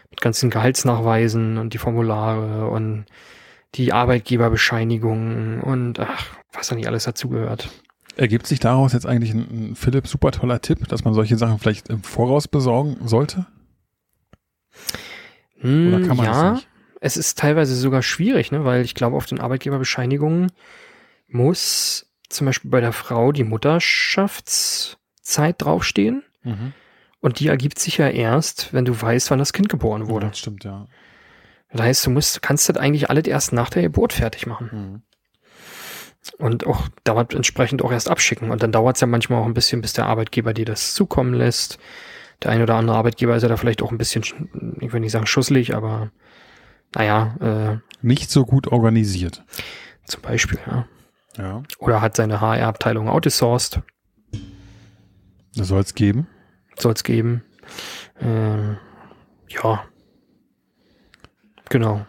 [0.09, 3.05] mit ganzen Gehaltsnachweisen und die Formulare und
[3.75, 7.69] die Arbeitgeberbescheinigungen und ach, was da nicht alles dazugehört.
[8.15, 11.59] Ergibt sich daraus jetzt eigentlich ein, ein Philipp super toller Tipp, dass man solche Sachen
[11.59, 13.45] vielleicht im Voraus besorgen sollte?
[15.59, 16.67] Hm, Oder kann man ja, das nicht?
[17.01, 20.51] es ist teilweise sogar schwierig, ne, weil ich glaube, auf den Arbeitgeberbescheinigungen
[21.27, 26.23] muss zum Beispiel bei der Frau die Mutterschaftszeit draufstehen.
[26.43, 26.73] Mhm.
[27.21, 30.27] Und die ergibt sich ja erst, wenn du weißt, wann das Kind geboren wurde.
[30.27, 30.87] Ja, das stimmt, ja.
[31.71, 34.69] Das heißt, du musst, kannst das eigentlich alles erst nach der Geburt fertig machen.
[34.71, 35.01] Mhm.
[36.37, 38.51] Und auch dauert entsprechend auch erst abschicken.
[38.51, 41.33] Und dann dauert es ja manchmal auch ein bisschen, bis der Arbeitgeber dir das zukommen
[41.33, 41.77] lässt.
[42.43, 44.99] Der ein oder andere Arbeitgeber ist ja da vielleicht auch ein bisschen, sch- ich will
[45.01, 46.11] nicht sagen schusselig, aber
[46.95, 49.43] naja, äh, Nicht so gut organisiert.
[50.05, 50.87] zum Beispiel, ja.
[51.37, 51.63] Ja.
[51.79, 53.81] Oder hat seine HR-Abteilung outgesourced.
[55.55, 56.27] Das soll es geben.
[56.79, 57.43] Soll es geben.
[58.19, 58.77] Ähm,
[59.49, 59.83] ja.
[61.69, 62.05] Genau.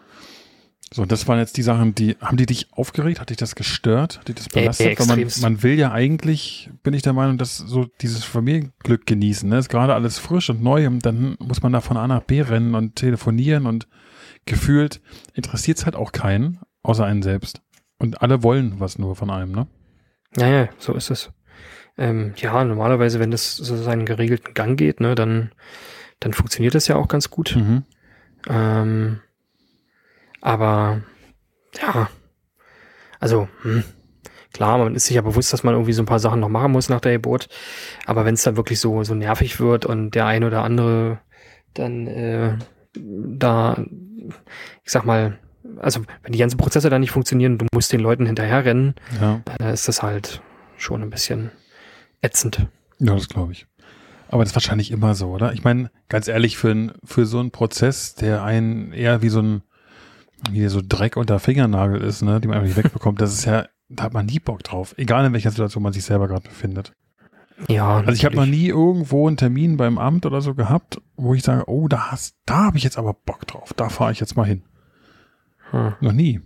[0.93, 3.21] So, das waren jetzt die Sachen, die, haben die dich aufgeregt?
[3.21, 4.19] Hat dich das gestört?
[4.19, 4.99] Hat dich das belastet?
[4.99, 9.47] äh, man, man will ja eigentlich, bin ich der Meinung, dass so dieses Familienglück genießen.
[9.47, 9.57] Ne?
[9.57, 12.41] Ist gerade alles frisch und neu und dann muss man da von A nach B
[12.41, 13.87] rennen und telefonieren und
[14.45, 15.01] gefühlt
[15.33, 17.61] interessiert es halt auch keinen, außer einen selbst.
[17.97, 19.67] Und alle wollen was nur von einem, ne?
[20.35, 21.31] Ja, ja, so ist es.
[21.97, 25.51] Ähm, ja, normalerweise, wenn das so seinen geregelten Gang geht, ne, dann,
[26.19, 27.55] dann funktioniert das ja auch ganz gut.
[27.55, 27.83] Mhm.
[28.49, 29.19] Ähm,
[30.41, 31.01] aber
[31.79, 32.09] ja,
[33.19, 33.83] also hm,
[34.53, 36.71] klar, man ist sich ja bewusst, dass man irgendwie so ein paar Sachen noch machen
[36.71, 37.49] muss nach der Geburt.
[38.05, 41.19] Aber wenn es dann wirklich so so nervig wird und der eine oder andere
[41.73, 42.57] dann äh,
[42.93, 43.83] da,
[44.83, 45.37] ich sag mal,
[45.77, 49.69] also wenn die ganzen Prozesse da nicht funktionieren, du musst den Leuten hinterherrennen, Ja, da
[49.69, 50.41] ist das halt
[50.77, 51.51] schon ein bisschen
[52.21, 52.67] ätzend.
[52.99, 53.67] ja, das glaube ich.
[54.29, 55.53] Aber das ist wahrscheinlich immer so, oder?
[55.53, 59.41] Ich meine, ganz ehrlich, für, ein, für so einen Prozess, der einen eher wie so
[59.41, 59.61] ein,
[60.49, 63.67] wie so Dreck unter Fingernagel ist, ne, die man einfach nicht wegbekommt, das ist ja,
[63.89, 64.95] da hat man nie Bock drauf.
[64.97, 66.93] Egal in welcher Situation man sich selber gerade befindet.
[67.67, 71.33] Ja, Also ich habe noch nie irgendwo einen Termin beim Amt oder so gehabt, wo
[71.33, 74.19] ich sage, oh, da hast, da habe ich jetzt aber Bock drauf, da fahre ich
[74.19, 74.63] jetzt mal hin.
[75.71, 75.93] Hm.
[75.99, 76.41] Noch nie.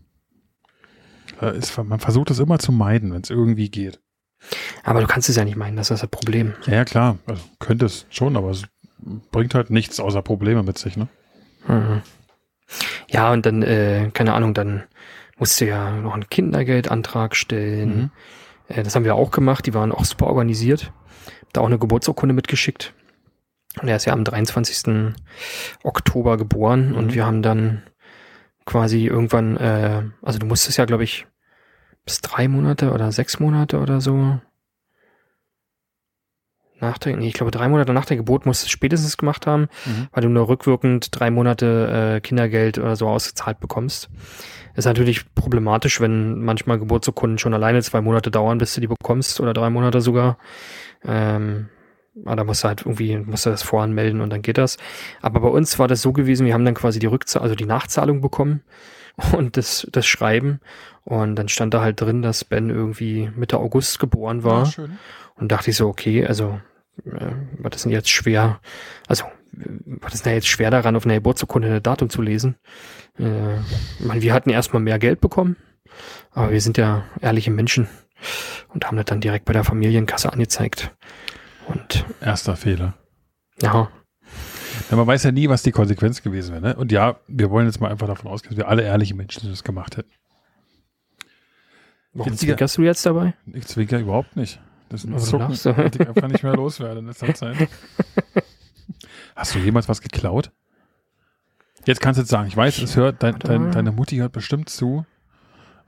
[1.39, 4.01] Da ist, man versucht es immer zu meiden, wenn es irgendwie geht.
[4.83, 6.53] Aber du kannst es ja nicht meinen, das ist das Problem.
[6.65, 8.63] Ja, ja klar, also könnte es schon, aber es
[9.31, 11.07] bringt halt nichts außer Probleme mit sich, ne?
[11.67, 12.01] Mhm.
[13.09, 14.83] Ja, und dann, äh, keine Ahnung, dann
[15.37, 17.97] musst du ja noch einen Kindergeldantrag stellen.
[17.97, 18.09] Mhm.
[18.67, 20.91] Äh, das haben wir auch gemacht, die waren auch super organisiert.
[21.53, 22.93] Da auch eine Geburtsurkunde mitgeschickt.
[23.81, 25.13] Und er ist ja am 23.
[25.83, 26.95] Oktober geboren Mhm.
[26.95, 27.83] und wir haben dann
[28.65, 31.27] quasi irgendwann, äh, also du musstest ja, glaube ich,
[32.05, 34.39] bis drei Monate oder sechs Monate oder so
[36.79, 39.47] nach der, nee, ich glaube drei Monate nach der Geburt musst du es spätestens gemacht
[39.47, 40.07] haben Mhm.
[40.11, 44.09] weil du nur rückwirkend drei Monate äh, Kindergeld oder so ausgezahlt bekommst.
[44.75, 49.39] Ist natürlich problematisch, wenn manchmal Geburtsurkunden schon alleine zwei Monate dauern, bis du die bekommst
[49.39, 50.37] oder drei Monate sogar.
[51.05, 51.69] Ähm,
[52.25, 54.77] aber da musst du halt irgendwie, musst du das voranmelden und dann geht das.
[55.21, 57.65] Aber bei uns war das so gewesen, wir haben dann quasi die Rückzahlung, also die
[57.65, 58.63] Nachzahlung bekommen
[59.33, 60.59] und das, das Schreiben.
[61.03, 64.65] Und dann stand da halt drin, dass Ben irgendwie Mitte August geboren war.
[64.65, 64.97] Ja, schön.
[65.35, 66.59] Und dachte ich so, okay, also,
[67.05, 68.59] äh, was ist denn jetzt schwer?
[69.07, 72.55] Also, was ist denn jetzt schwer daran, auf einer Geburtsurkunde ein Datum zu lesen?
[73.19, 73.59] Äh,
[73.99, 75.57] ich meine, wir hatten erstmal mehr Geld bekommen,
[76.31, 77.87] aber wir sind ja ehrliche Menschen
[78.73, 80.91] und haben das dann direkt bei der Familienkasse angezeigt.
[81.67, 82.95] Und Erster Fehler.
[83.61, 83.89] ja,
[84.91, 86.61] Ja, man weiß ja nie, was die Konsequenz gewesen wäre.
[86.61, 86.75] Ne?
[86.75, 89.51] Und ja, wir wollen jetzt mal einfach davon ausgehen, dass wir alle ehrliche Menschen sind,
[89.51, 90.11] das gemacht hätten.
[92.13, 93.33] warum Witziger- zwickerst du jetzt dabei?
[93.53, 94.59] Ich zwinker überhaupt nicht.
[94.89, 97.67] Das ist ein Also Zucken, das ich einfach nicht mehr loswerde in letzter Zeit.
[99.35, 100.51] Hast du jemals was geklaut?
[101.85, 104.69] Jetzt kannst du jetzt sagen, ich weiß, es hört, dein, dein, deine Mutti hört bestimmt
[104.69, 105.05] zu.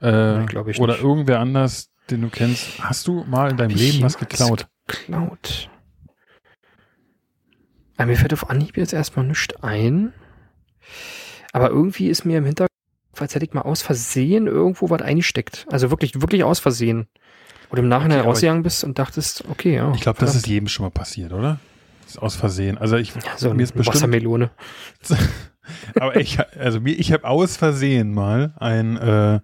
[0.00, 1.02] Äh, Nein, glaub ich oder nicht.
[1.02, 2.82] irgendwer anders, den du kennst.
[2.82, 4.68] Hast du mal in deinem Leben was geklaut?
[4.86, 5.70] Geklaut.
[7.98, 10.12] Aber mir fällt auf Anhieb jetzt erstmal nichts ein.
[11.52, 12.70] Aber irgendwie ist mir im Hinterkopf,
[13.18, 15.66] als hätte ich mal aus Versehen irgendwo was eingesteckt.
[15.68, 17.08] Also wirklich, wirklich aus Versehen.
[17.70, 19.92] Oder im Nachhinein Okay, rausgegangen bist und dachtest, okay, ja.
[19.94, 21.58] Ich glaube, das ist jedem schon mal passiert, oder?
[22.02, 22.78] Das ist aus Versehen.
[22.78, 24.50] Also ich, Ja, so mir ist bestimmt, Wassermelone.
[25.96, 29.40] aber ich, also mir, ich habe aus Versehen mal ein, äh,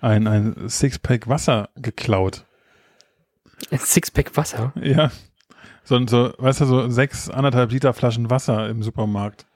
[0.00, 2.44] ein, ein Sixpack Wasser geklaut.
[3.70, 4.72] Ein Sixpack Wasser.
[4.82, 5.12] Ja.
[5.84, 9.46] So, so, weißt du, so sechs, anderthalb Liter Flaschen Wasser im Supermarkt.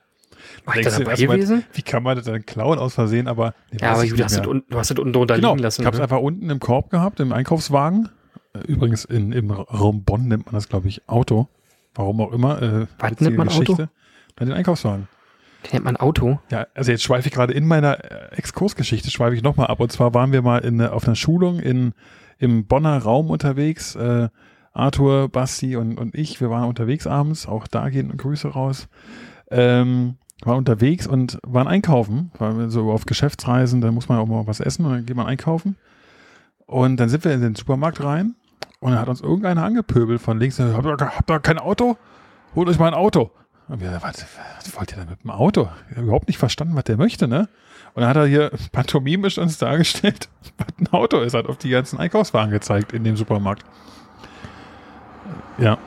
[0.64, 1.64] War ich Denkst da du dabei erstmal, gewesen?
[1.72, 3.28] Wie kann man das dann klauen aus Versehen?
[3.28, 5.82] Aber, nee, Ja, aber du hast, das du hast das unten drunter genau, liegen lassen.
[5.82, 6.04] ich habe es ne?
[6.04, 8.08] einfach unten im Korb gehabt, im Einkaufswagen.
[8.54, 11.48] Äh, Übrigens in, im Raum Bonn nennt man das, glaube ich, Auto.
[11.94, 12.60] Warum auch immer.
[12.60, 13.76] Äh, Was nennt man Auto?
[14.36, 15.08] Bei den Einkaufswagen.
[15.64, 16.38] Den nennt man Auto.
[16.50, 19.80] Ja, also jetzt schweife ich gerade in meiner äh, Exkursgeschichte, schweife ich nochmal ab.
[19.80, 21.94] Und zwar waren wir mal in, äh, auf einer Schulung in,
[22.38, 23.94] im Bonner Raum unterwegs.
[23.94, 24.28] Äh,
[24.76, 27.46] Arthur, Basti und, und ich, wir waren unterwegs abends.
[27.46, 28.88] Auch da gehen Grüße raus.
[29.50, 32.30] Ähm, waren unterwegs und waren einkaufen.
[32.38, 35.16] Waren wir so auf Geschäftsreisen, da muss man auch mal was essen und dann geht
[35.16, 35.76] man einkaufen.
[36.66, 38.34] Und dann sind wir in den Supermarkt rein
[38.80, 40.58] und dann hat uns irgendeiner angepöbelt von links.
[40.58, 41.96] Habt ihr, habt ihr kein Auto?
[42.54, 43.30] Holt euch mal ein Auto.
[43.68, 44.24] Und wir, was,
[44.58, 45.68] was wollt ihr denn mit dem Auto?
[45.90, 47.48] Ich habe überhaupt nicht verstanden, was der möchte, ne?
[47.94, 51.70] Und dann hat er hier pantomimisch uns dargestellt, was ein Auto ist, hat auf die
[51.70, 53.64] ganzen Einkaufswagen gezeigt in dem Supermarkt.
[55.58, 55.78] Ja.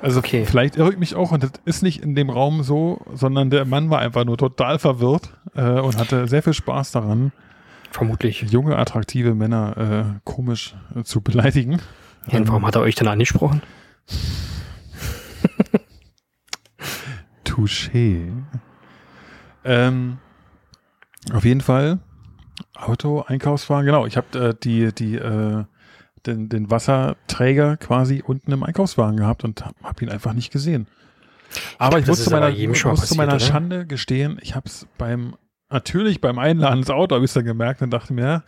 [0.00, 0.44] Also Okay.
[0.44, 3.64] vielleicht irre ich mich auch und das ist nicht in dem Raum so, sondern der
[3.64, 7.32] Mann war einfach nur total verwirrt äh, und hatte sehr viel Spaß daran,
[7.90, 8.42] Vermutlich.
[8.42, 9.76] junge, attraktive Männer
[10.14, 11.80] äh, komisch äh, zu beleidigen.
[12.30, 13.60] Ja, und warum hat er euch dann angesprochen?
[17.44, 18.32] Touché.
[19.64, 20.18] Ähm,
[21.32, 21.98] auf jeden Fall
[22.76, 24.06] Auto, Einkaufswagen, genau.
[24.06, 25.64] Ich habe äh, die, die, äh,
[26.28, 30.86] den, den Wasserträger quasi unten im Einkaufswagen gehabt und habe hab ihn einfach nicht gesehen.
[31.78, 33.60] Aber ich, glaub, das muss, zu meiner, muss zu meiner passiert, oder?
[33.60, 35.34] Schande gestehen, ich habe es beim,
[35.70, 38.42] natürlich beim Einladen ins Auto, habe ich es dann gemerkt und dachte mir, ja,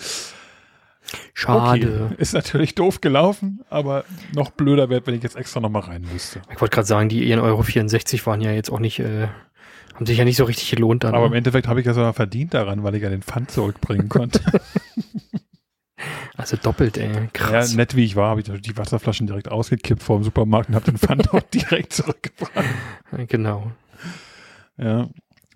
[1.32, 2.10] Schade.
[2.10, 6.06] okay, ist natürlich doof gelaufen, aber noch blöder wäre, wenn ich jetzt extra nochmal rein
[6.12, 6.42] müsste.
[6.52, 7.40] Ich wollte gerade sagen, die 1,64
[8.14, 9.28] Euro waren ja jetzt auch nicht, äh,
[9.94, 11.14] haben sich ja nicht so richtig gelohnt dann.
[11.14, 11.38] Aber im ne?
[11.38, 14.40] Endeffekt habe ich ja sogar verdient daran, weil ich ja den Pfand zurückbringen konnte.
[16.40, 17.12] Also doppelt, ey.
[17.12, 17.74] ja, Krass.
[17.74, 20.84] nett wie ich war, habe ich die Wasserflaschen direkt ausgekippt vor dem Supermarkt und habe
[20.86, 22.64] den Pfand auch direkt zurückgebracht.
[23.28, 23.72] Genau.
[24.76, 25.08] Ja.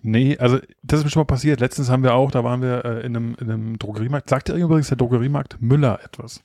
[0.03, 1.61] Nee, also das ist mir schon mal passiert.
[1.61, 4.29] Letztens haben wir auch, da waren wir äh, in, einem, in einem Drogeriemarkt.
[4.29, 6.43] Sagt dir übrigens der Drogeriemarkt Müller etwas?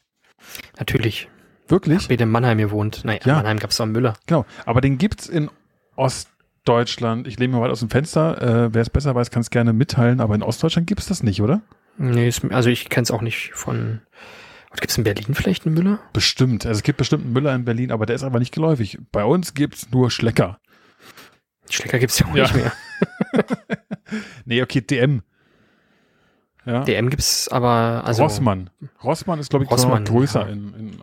[0.77, 1.27] Natürlich.
[1.67, 1.97] Wirklich?
[2.03, 3.01] Ich bin in Mannheim gewohnt.
[3.03, 3.33] Naja, Ja.
[3.33, 4.13] in Mannheim gab es auch einen Müller.
[4.27, 4.45] Genau.
[4.65, 5.49] Aber den gibt's in
[5.97, 7.27] Ostdeutschland.
[7.27, 8.41] Ich lehne mal weit aus dem Fenster.
[8.41, 10.21] Äh, Wer es besser weiß, kann es gerne mitteilen.
[10.21, 11.61] Aber in Ostdeutschland gibt's das nicht, oder?
[12.01, 14.01] Nee, also ich kenne es auch nicht von.
[14.75, 15.99] Gibt es in Berlin vielleicht einen Müller?
[16.13, 16.65] Bestimmt.
[16.65, 18.97] Also es gibt bestimmt einen Müller in Berlin, aber der ist aber nicht geläufig.
[19.11, 20.59] Bei uns gibt's nur Schlecker.
[21.69, 22.43] Schlecker gibt es ja auch Ja.
[22.43, 22.71] nicht mehr.
[24.45, 25.21] Nee, okay, DM.
[26.65, 26.83] Ja.
[26.83, 28.03] DM gibt es aber.
[28.05, 28.69] Also, Rossmann.
[29.03, 30.51] Rossmann ist, glaube ich, Rossmann, größer ja.
[30.51, 31.01] in, in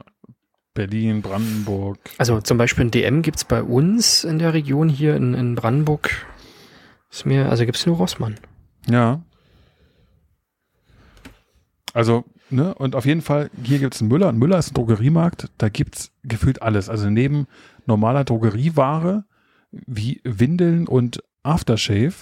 [0.74, 1.98] Berlin, Brandenburg.
[2.18, 5.54] Also zum Beispiel ein DM gibt es bei uns in der Region hier in, in
[5.54, 6.26] Brandenburg.
[7.10, 8.36] Ist mir, also gibt es nur Rossmann.
[8.88, 9.22] Ja.
[11.96, 14.28] Also, ne, und auf jeden Fall, hier gibt's einen Müller.
[14.28, 16.90] Ein Müller ist ein Drogeriemarkt, da gibt's gefühlt alles.
[16.90, 17.46] Also neben
[17.86, 19.24] normaler Drogerieware
[19.70, 22.12] wie Windeln und Aftershave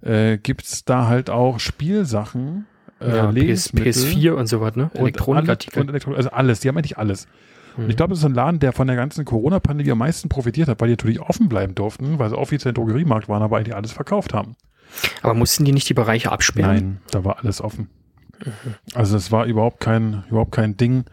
[0.00, 2.66] äh, gibt's da halt auch Spielsachen,
[3.00, 3.92] äh, ja, PS, Lebensmittel.
[3.92, 4.90] PS4 und sowas, ne?
[4.94, 5.82] und Elektronikartikel.
[5.82, 7.28] Und Elektro also alles, die haben eigentlich alles.
[7.76, 10.66] Und ich glaube, das ist ein Laden, der von der ganzen Corona-Pandemie am meisten profitiert
[10.66, 13.76] hat, weil die natürlich offen bleiben durften, weil sie offiziell ein Drogeriemarkt waren, aber eigentlich
[13.76, 14.56] alles verkauft haben.
[15.22, 16.74] Aber mussten die nicht die Bereiche absperren?
[16.74, 17.88] Nein, da war alles offen.
[18.94, 21.04] Also es war überhaupt kein, überhaupt kein Ding.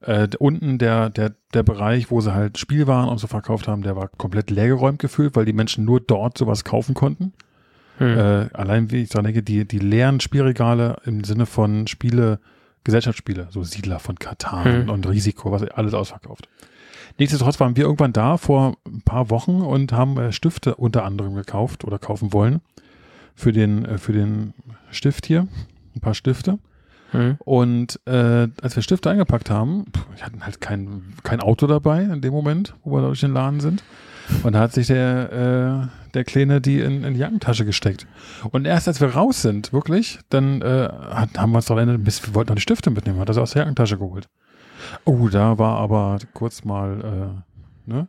[0.00, 3.96] Äh, unten der, der, der Bereich, wo sie halt Spielwaren und so verkauft haben, der
[3.96, 7.32] war komplett leergeräumt gefühlt, weil die Menschen nur dort sowas kaufen konnten.
[7.98, 8.18] Hm.
[8.18, 12.40] Äh, allein wie ich dran denke, die, die leeren Spielregale im Sinne von Spiele,
[12.84, 14.90] Gesellschaftsspiele, so Siedler von Katan Hm.
[14.90, 16.48] und Risiko, was alles ausverkauft.
[17.18, 21.34] Nichtsdestotrotz waren wir irgendwann da vor ein paar Wochen und haben äh, Stifte unter anderem
[21.34, 22.60] gekauft oder kaufen wollen
[23.34, 24.54] für den, äh, für den
[24.90, 25.46] Stift hier.
[25.94, 26.58] Ein paar Stifte.
[27.12, 27.36] Hm.
[27.40, 29.84] Und äh, als wir Stifte eingepackt haben,
[30.16, 33.60] wir hatten halt kein, kein Auto dabei in dem Moment, wo wir durch den Laden
[33.60, 33.82] sind.
[34.42, 38.06] Und da hat sich der, äh, der Kleine die in, in die Jackentasche gesteckt.
[38.50, 42.06] Und erst als wir raus sind, wirklich, dann äh, hat, haben wir uns daran erinnert,
[42.06, 44.28] wir wollten noch die Stifte mitnehmen, hat er sie aus der Jackentasche geholt.
[45.04, 47.42] Oh, da war aber kurz mal,
[47.86, 48.08] äh, ne?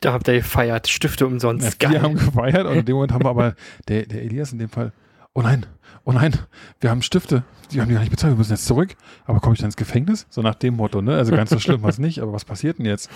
[0.00, 1.82] Da habt ihr gefeiert, Stifte umsonst.
[1.82, 3.54] Ja, wir haben gefeiert und in dem Moment haben wir aber,
[3.88, 4.92] der, der Elias in dem Fall,
[5.34, 5.66] oh nein,
[6.04, 6.34] oh nein,
[6.80, 9.54] wir haben Stifte, die haben die gar nicht bezahlt, wir müssen jetzt zurück, aber komme
[9.54, 10.26] ich dann ins Gefängnis?
[10.30, 11.16] So nach dem Motto, ne?
[11.16, 13.10] Also ganz so schlimm war es nicht, aber was passiert denn jetzt?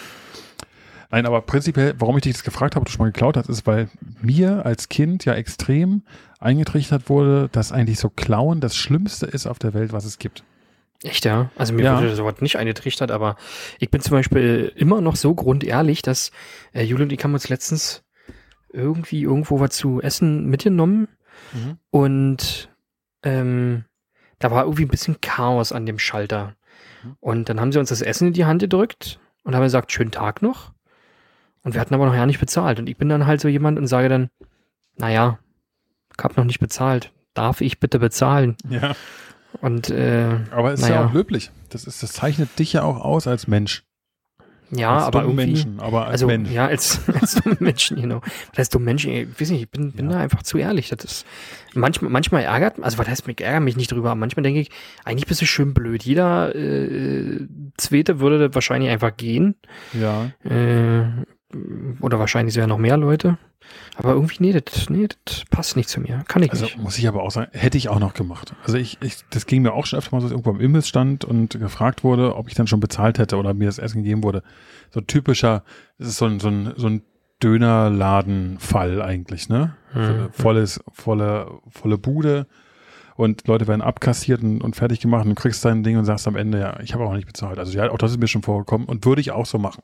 [1.10, 3.48] Nein, aber prinzipiell, warum ich dich das gefragt habe, ob du schon mal geklaut hast,
[3.48, 3.88] ist, weil
[4.20, 6.02] mir als Kind ja extrem
[6.40, 10.42] eingetrichtert wurde, dass eigentlich so Klauen das Schlimmste ist auf der Welt, was es gibt.
[11.02, 11.50] Echt, ja?
[11.56, 11.98] Also mir Ja.
[11.98, 13.36] wurde sowas nicht eingetrichtert, aber
[13.78, 16.32] ich bin zum Beispiel immer noch so grundehrlich, dass
[16.72, 18.02] äh, Jule und ich haben uns letztens
[18.72, 21.08] irgendwie irgendwo was zu essen mitgenommen
[21.54, 21.78] Mhm.
[21.90, 22.68] und
[23.22, 23.84] ähm,
[24.38, 26.54] da war irgendwie ein bisschen Chaos an dem Schalter.
[27.02, 27.16] Mhm.
[27.20, 30.10] Und dann haben sie uns das Essen in die Hand gedrückt und haben gesagt, schönen
[30.10, 30.72] Tag noch.
[31.62, 32.78] Und wir hatten aber noch ja nicht bezahlt.
[32.78, 34.28] Und ich bin dann halt so jemand und sage dann,
[34.96, 35.38] naja,
[36.16, 37.12] ich hab noch nicht bezahlt.
[37.32, 38.56] Darf ich bitte bezahlen?
[38.68, 38.94] Ja.
[39.60, 41.02] Und äh, Aber es ist Naja.
[41.02, 41.50] ja auch löblich.
[41.70, 43.84] Das, ist, das zeichnet dich ja auch aus als Mensch.
[44.76, 45.46] Ja, als aber irgendwie.
[45.46, 46.50] Menschen, aber als Also, Mensch.
[46.50, 48.20] ja, als, als dumme Menschen, genau.
[48.50, 49.12] Was heißt dumme Menschen?
[49.12, 50.16] Ich weiß nicht, ich bin, bin Ja.
[50.16, 50.88] da einfach zu ehrlich.
[50.90, 51.26] Das ist,
[51.74, 54.70] manchmal, manchmal ärgert, also was heißt, ich ärgere mich nicht drüber, aber manchmal denke ich,
[55.04, 56.02] eigentlich bist du schön blöd.
[56.04, 57.40] Jeder äh,
[57.76, 59.54] Zweite würde wahrscheinlich einfach gehen.
[59.92, 60.30] Ja.
[60.44, 61.04] Äh,
[62.00, 63.38] oder wahrscheinlich sogar noch mehr Leute.
[63.96, 66.24] Aber irgendwie, nee, das, nee, das passt nicht zu mir.
[66.26, 66.78] Kann ich Also nicht.
[66.78, 68.54] muss ich aber auch sagen, hätte ich auch noch gemacht.
[68.64, 70.60] Also ich, ich das ging mir auch schon öfter mal so, dass ich irgendwo am
[70.60, 74.02] Imbiss stand und gefragt wurde, ob ich dann schon bezahlt hätte oder mir das Essen
[74.02, 74.42] gegeben wurde.
[74.90, 75.62] So typischer,
[75.98, 77.02] das ist so ein, so ein, so ein
[77.42, 79.76] Dönerladenfall eigentlich, ne?
[79.94, 80.28] Mhm.
[80.32, 82.46] Volles, volle, volle Bude
[83.16, 86.26] und Leute werden abkassiert und, und fertig gemacht und du kriegst dein Ding und sagst
[86.26, 87.58] am Ende, ja, ich habe auch nicht bezahlt.
[87.58, 89.82] Also ja, auch das ist mir schon vorgekommen und würde ich auch so machen.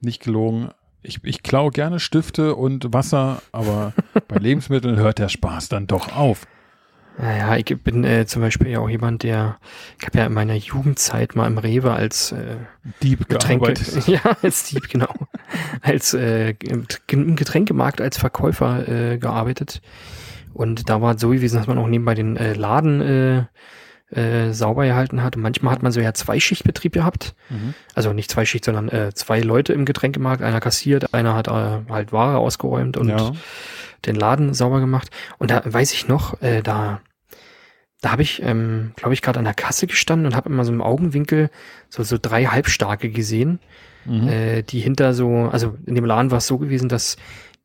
[0.00, 0.70] Nicht gelogen.
[1.02, 3.92] Ich, ich klaue gerne Stifte und Wasser, aber
[4.28, 6.46] bei Lebensmitteln hört der Spaß dann doch auf.
[7.20, 9.58] Naja, ich bin äh, zum Beispiel ja auch jemand, der,
[9.98, 12.56] ich habe ja in meiner Jugendzeit mal im Rewe als äh,
[13.02, 14.06] Dieb Getränke, gearbeitet.
[14.06, 15.12] ja, als Dieb, genau,
[15.82, 19.82] als äh, im im Getränkemarkt als Verkäufer äh, gearbeitet.
[20.54, 23.44] Und da war es so gewesen, dass man auch nebenbei den äh, Laden äh,
[24.10, 25.36] äh, sauber gehalten hat.
[25.36, 27.34] Und manchmal hat man so ja Zweischichtbetrieb gehabt.
[27.50, 27.74] Mhm.
[27.94, 30.42] Also nicht Zweischicht, sondern äh, zwei Leute im Getränkemarkt.
[30.42, 33.32] Einer kassiert, einer hat äh, halt Ware ausgeräumt und Ja.
[34.06, 35.10] den Laden sauber gemacht.
[35.38, 37.00] Und da weiß ich noch, äh, da,
[38.00, 40.72] da habe ich, ähm, glaube ich, gerade an der Kasse gestanden und habe immer so
[40.72, 41.50] im Augenwinkel
[41.88, 43.58] so, so drei Halbstarke gesehen,
[44.04, 44.28] Mhm.
[44.28, 47.16] äh, die hinter so, also in dem Laden war es so gewesen, dass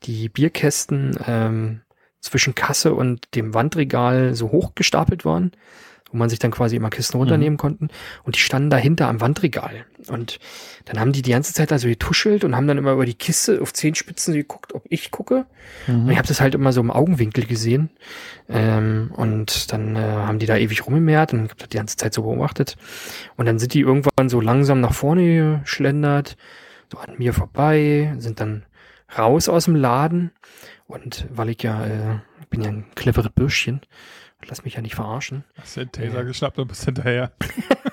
[0.04, 1.82] die Bierkästen ähm,
[2.20, 5.52] zwischen Kasse und dem Wandregal so hoch gestapelt waren,
[6.14, 7.90] wo man sich dann quasi immer Kisten runternehmen konnten.
[8.24, 9.86] Und die standen dahinter am Wandregal.
[10.08, 10.40] Und
[10.86, 13.62] dann haben die die ganze Zeit also getuschelt und haben dann immer über die Kiste
[13.62, 15.46] auf Zehenspitzen geguckt, ob ich gucke.
[15.88, 16.10] Und Mhm.
[16.12, 17.90] ich habe das halt immer so im Augenwinkel gesehen.
[18.48, 21.98] Ähm, und dann äh, haben die da ewig rumgemehrt und ich habe das die ganze
[21.98, 22.78] Zeit so beobachtet.
[23.36, 26.38] Und dann sind die irgendwann so langsam nach vorne geschlendert,
[26.92, 28.64] so an mir vorbei, sind dann
[29.18, 30.32] raus aus dem Laden.
[30.86, 33.82] Und weil ich ja, äh, bin ja ein cleveres Bürschchen,
[34.48, 35.44] lass mich ja nicht verarschen.
[35.60, 37.32] Hast den Taser geschnappt und bist hinterher.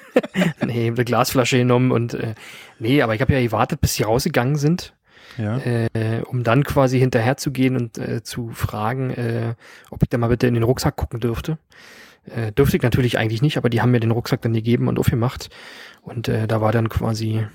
[0.66, 2.34] nee, eine Glasflasche genommen und äh,
[2.78, 4.94] nee, aber ich habe ja gewartet, bis sie rausgegangen sind.
[5.38, 5.58] Ja.
[5.58, 9.54] äh, um dann quasi hinterher zu gehen und äh, zu fragen, äh,
[9.90, 11.56] ob ich da mal bitte in den Rucksack gucken dürfte.
[12.26, 14.98] Äh, dürfte ich natürlich eigentlich nicht, aber die haben mir den Rucksack dann gegeben und
[14.98, 15.48] aufgemacht.
[16.02, 17.46] Und äh, da war dann quasi,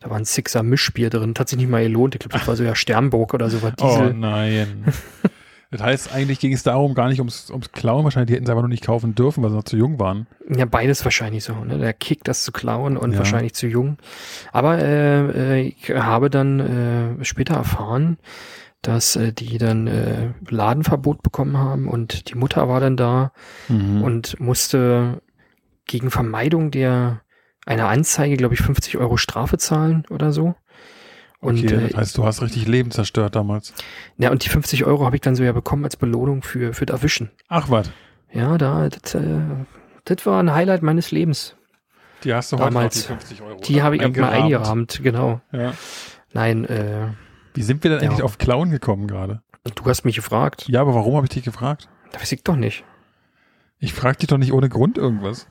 [0.00, 2.14] da war ein Sixer Mischbier drin, hat sich nicht mal gelohnt.
[2.14, 4.84] Ich glaube, das war so ja Sternburg oder so was Oh nein.
[5.76, 8.04] das heißt, eigentlich ging es darum, gar nicht ums, ums Klauen.
[8.04, 10.26] Wahrscheinlich, die hätten sie aber noch nicht kaufen dürfen, weil sie noch zu jung waren.
[10.48, 11.54] Ja, beides wahrscheinlich so.
[11.54, 11.78] Ne?
[11.78, 13.18] Der Kick, das zu klauen und Ja.
[13.18, 13.98] wahrscheinlich zu jung.
[14.52, 16.60] Aber äh, ich habe dann
[17.20, 18.18] äh, später erfahren,
[18.82, 23.32] dass äh, die dann äh, Ladenverbot bekommen haben und die Mutter war dann da
[23.68, 24.02] Mhm.
[24.02, 25.22] und musste
[25.86, 27.22] gegen Vermeidung der
[27.64, 30.54] einer Anzeige, glaube ich, 50 Euro Strafe zahlen oder so.
[31.40, 33.74] Und, okay, äh, das heißt, du hast richtig Leben zerstört damals.
[34.18, 36.86] ja, und die 50 Euro habe ich dann so ja bekommen als Belohnung für, für
[36.86, 37.30] das Erwischen.
[37.48, 37.90] Ach was,
[38.32, 39.38] Ja, da, das, äh,
[40.04, 41.56] das war ein Highlight meines Lebens.
[42.24, 43.08] die hast du Damals.
[43.10, 43.60] heute die 50 Euro.
[43.60, 45.00] Die habe ich mal eingerahmt.
[45.02, 45.40] genau.
[45.52, 45.74] Ja.
[46.32, 47.08] Nein, äh,
[47.54, 48.08] Wie sind wir denn Ja.
[48.10, 49.42] eigentlich auf Klauen gekommen gerade?
[49.74, 50.68] du hast mich gefragt.
[50.68, 51.88] Ja, aber warum habe ich dich gefragt?
[52.12, 52.84] Das weiß ich doch nicht.
[53.78, 55.48] Ich frage dich doch nicht ohne Grund irgendwas.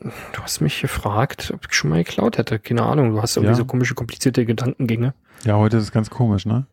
[0.00, 2.58] Du hast mich gefragt, ob ich schon mal geklaut hätte.
[2.58, 3.56] Keine Ahnung, du hast irgendwie Ja.
[3.56, 5.14] so komische, komplizierte Gedankengänge.
[5.44, 6.66] Ja, heute ist es ganz komisch, ne?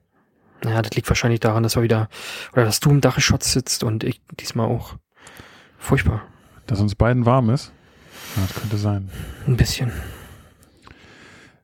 [0.63, 2.09] Naja, das liegt wahrscheinlich daran, dass wir wieder,
[2.53, 4.95] oder dass du im Dachschutz sitzt und ich diesmal auch.
[5.77, 6.21] Furchtbar.
[6.65, 7.71] Dass uns beiden warm ist.
[8.35, 9.09] Ja, das könnte sein.
[9.45, 9.91] Ein bisschen.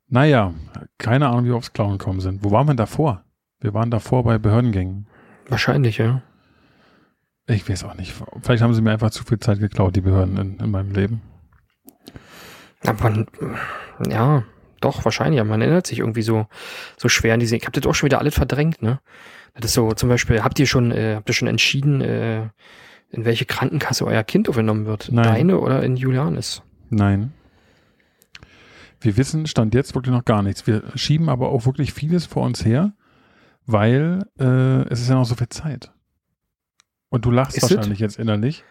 [0.07, 0.53] Naja,
[0.97, 2.43] keine Ahnung, wie wir aufs Klauen gekommen sind.
[2.43, 3.23] Wo waren wir davor?
[3.59, 5.07] Wir waren davor bei Behördengängen.
[5.47, 6.21] Wahrscheinlich, ja.
[7.47, 8.13] Ich weiß auch nicht.
[8.41, 11.21] Vielleicht haben sie mir einfach zu viel Zeit geklaut, die Behörden in, in meinem Leben.
[12.85, 13.25] Aber
[14.09, 14.43] ja,
[14.81, 15.39] doch, wahrscheinlich.
[15.39, 16.47] Aber man erinnert sich irgendwie so,
[16.97, 17.55] so schwer an diese.
[17.55, 18.99] Ich hab das auch schon wieder alles verdrängt, ne?
[19.55, 22.49] Das ist so, zum Beispiel, habt ihr schon, äh, habt ihr schon entschieden, äh,
[23.11, 25.09] in welche Krankenkasse euer Kind aufgenommen wird?
[25.11, 25.23] Nein.
[25.23, 26.63] Deine oder in Julianes?
[26.89, 27.31] Nein.
[28.99, 30.65] Wir wissen, stand jetzt wirklich noch gar nichts.
[30.65, 32.93] Wir schieben aber auch wirklich vieles vor uns her,
[33.65, 35.91] weil äh, es ist ja noch so viel Zeit.
[37.09, 38.63] Und du lachst Ist wahrscheinlich jetzt innerlich.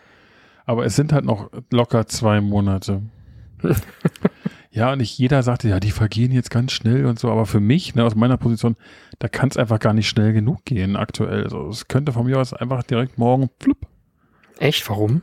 [0.65, 3.03] Aber es sind halt noch locker zwei Monate.
[4.71, 7.31] ja, und nicht jeder sagte, ja, die vergehen jetzt ganz schnell und so.
[7.31, 8.77] Aber für mich, ne, aus meiner Position,
[9.19, 11.45] da kann es einfach gar nicht schnell genug gehen aktuell.
[11.45, 13.87] Also, es könnte von mir aus einfach direkt morgen, flupp.
[14.59, 14.89] Echt?
[14.89, 15.23] Warum?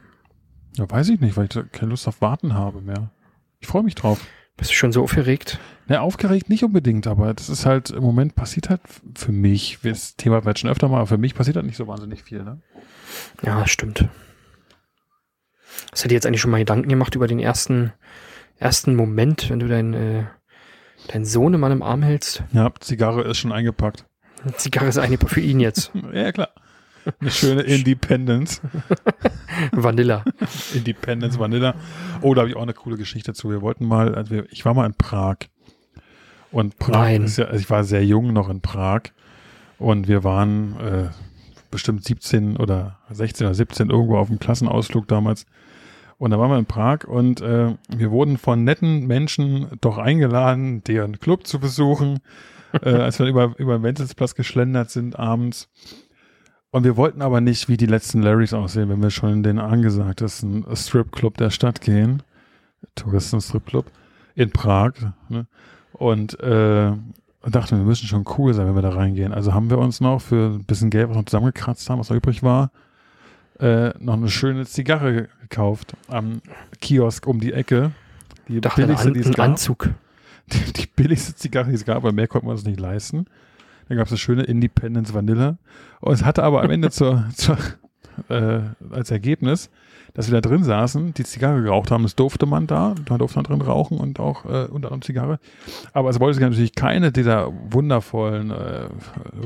[0.78, 3.12] Ja, weiß ich nicht, weil ich keine Lust auf Warten habe mehr.
[3.60, 4.26] Ich freue mich drauf.
[4.60, 5.58] Bist du schon so aufgeregt?
[5.88, 8.82] Ne, aufgeregt nicht unbedingt, aber das ist halt, im Moment passiert halt
[9.16, 11.88] für mich, das Thema wird schon öfter mal, aber für mich passiert halt nicht so
[11.88, 12.62] wahnsinnig viel, ne?
[13.42, 14.06] Ja, stimmt.
[15.92, 17.94] Hast du dir jetzt eigentlich schon mal Gedanken gemacht über den ersten,
[18.60, 20.24] ersten Moment, wenn du deinen, äh,
[21.08, 22.44] deinen Sohnemann im Arm hältst?
[22.52, 24.06] Ja, Zigarre ist schon eingepackt.
[24.56, 25.92] Zigarre ist eine für ihn jetzt.
[26.14, 26.50] Ja, klar.
[27.20, 28.62] Eine schöne Independence.
[29.72, 30.24] Vanilla.
[30.74, 31.74] Independence Vanilla.
[32.22, 33.50] Oh, da habe ich auch eine coole Geschichte zu.
[33.50, 35.38] Wir wollten mal, also wir, ich war mal in Prag.
[36.52, 37.24] Und Prag Nein.
[37.24, 39.04] ist ja, also ich war sehr jung noch in Prag.
[39.78, 41.10] Und wir waren äh,
[41.72, 45.46] bestimmt 17 oder 16 oder 17 irgendwo auf dem Klassenausflug damals.
[46.20, 50.84] Und da waren wir in Prag und äh, wir wurden von netten Menschen doch eingeladen,
[50.84, 52.20] deren Club zu besuchen,
[52.84, 55.70] äh, als wir über, über den Wenzelsplatz geschlendert sind abends.
[56.72, 59.60] Und wir wollten aber nicht wie die letzten Larrys aussehen, wenn wir schon in den
[59.60, 62.22] angesagtesten Stripclub der Stadt gehen.
[62.96, 63.86] Touristen-Stripclub
[64.36, 64.92] in Prag.
[65.30, 65.48] Ne?
[65.94, 66.92] Und äh,
[67.48, 69.34] dachten, wir müssen schon cool sein, wenn wir da reingehen.
[69.34, 72.18] Also haben wir uns noch für ein bisschen Geld, was wir zusammengekratzt haben, was noch
[72.18, 72.72] übrig war,
[73.60, 76.42] äh, noch eine schöne Zigarre gekauft am
[76.82, 77.92] Kiosk um die Ecke.
[78.48, 79.90] Die dachte, billigste, die es gab Anzug.
[80.52, 83.26] die, die billigste Zigarre, die es gab, weil mehr konnte man uns nicht leisten.
[83.88, 85.58] Dann gab es eine schöne Independence Vanilla.
[86.00, 87.58] Und es hatte aber am Ende zur, zur,
[88.30, 89.70] äh, als Ergebnis,
[90.20, 92.04] dass wir da drin saßen, die Zigarre geraucht haben.
[92.04, 92.94] Das durfte man da.
[93.06, 95.40] Da durfte man drin rauchen und auch äh, unter anderem Zigarre.
[95.94, 98.90] Aber es wollte sich natürlich keine dieser wundervollen, äh,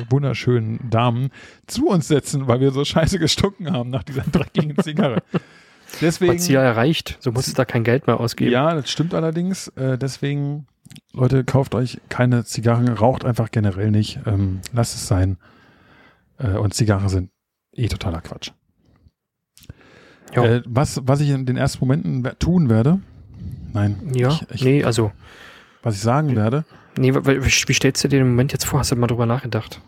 [0.09, 1.29] wunderschönen Damen
[1.67, 5.21] zu uns setzen, weil wir so scheiße gestunken haben nach dieser dreckigen Zigarre.
[6.01, 6.39] Deswegen.
[6.39, 7.17] Ziel erreicht.
[7.19, 8.49] So musst du da kein Geld mehr ausgeben.
[8.51, 9.67] Ja, das stimmt allerdings.
[9.75, 10.65] Äh, deswegen,
[11.11, 14.21] Leute, kauft euch keine Zigarren, raucht einfach generell nicht.
[14.25, 15.37] Ähm, lasst es sein.
[16.39, 17.29] Äh, und Zigarren sind
[17.73, 18.53] eh totaler Quatsch.
[20.35, 22.99] Äh, was, was ich in den ersten Momenten tun werde,
[23.73, 25.11] nein, Ja, ich, ich, nee, also,
[25.81, 26.65] was ich sagen werde,
[26.97, 28.79] nee, wie stellst du dir den Moment jetzt vor?
[28.79, 29.81] Hast du mal drüber nachgedacht?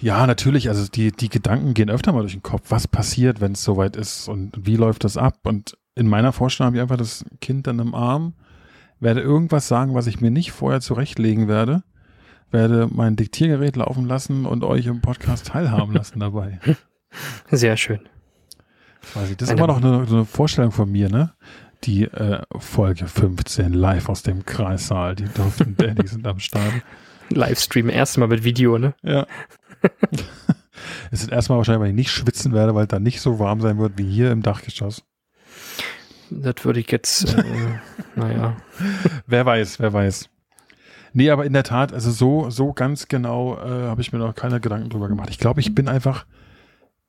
[0.00, 2.64] ja, natürlich, also die, die Gedanken gehen öfter mal durch den Kopf.
[2.70, 5.38] Was passiert, wenn es soweit ist und wie läuft das ab?
[5.44, 8.34] Und in meiner Vorstellung habe ich einfach das Kind dann im Arm,
[8.98, 11.84] werde irgendwas sagen, was ich mir nicht vorher zurechtlegen werde,
[12.50, 16.58] werde mein Diktiergerät laufen lassen und euch im Podcast teilhaben lassen dabei.
[17.50, 18.00] Sehr schön.
[19.02, 19.36] Ich.
[19.36, 21.32] Das ist immer noch eine, so eine Vorstellung von mir, ne?
[21.84, 25.16] Die äh, Folge 15 live aus dem Kreissaal.
[25.16, 26.72] Die durften Danny sind am Start.
[27.30, 28.94] Livestream, erstmal mit Video, ne?
[29.02, 29.26] Ja.
[31.10, 33.78] es ist erstmal wahrscheinlich, weil ich nicht schwitzen werde, weil da nicht so warm sein
[33.78, 35.02] wird wie hier im Dachgeschoss.
[36.30, 37.44] Das würde ich jetzt, äh,
[38.16, 38.56] naja.
[39.26, 40.28] Wer weiß, wer weiß.
[41.14, 44.34] Nee, aber in der Tat, also so, so ganz genau äh, habe ich mir noch
[44.34, 45.28] keine Gedanken drüber gemacht.
[45.30, 46.24] Ich glaube, ich bin einfach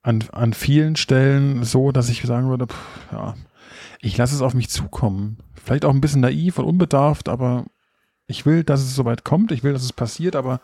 [0.03, 3.33] an, an vielen Stellen so, dass ich sagen würde, pff, ja,
[3.99, 5.37] ich lasse es auf mich zukommen.
[5.55, 7.65] Vielleicht auch ein bisschen naiv und unbedarft, aber
[8.27, 9.51] ich will, dass es soweit kommt.
[9.51, 10.59] Ich will, dass es passiert, aber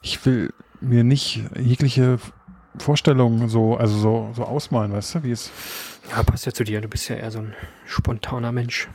[0.00, 2.18] ich will mir nicht jegliche
[2.78, 5.50] Vorstellungen so, also so, so ausmalen, weißt du, wie es,
[6.10, 6.80] Ja, passt ja zu dir.
[6.80, 7.54] Du bist ja eher so ein
[7.84, 8.88] spontaner Mensch.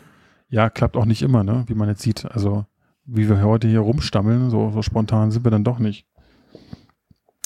[0.49, 2.25] ja, klappt auch nicht immer, ne, wie man jetzt sieht.
[2.25, 2.65] Also,
[3.05, 6.05] wie wir heute hier rumstammeln, so, so spontan sind wir dann doch nicht.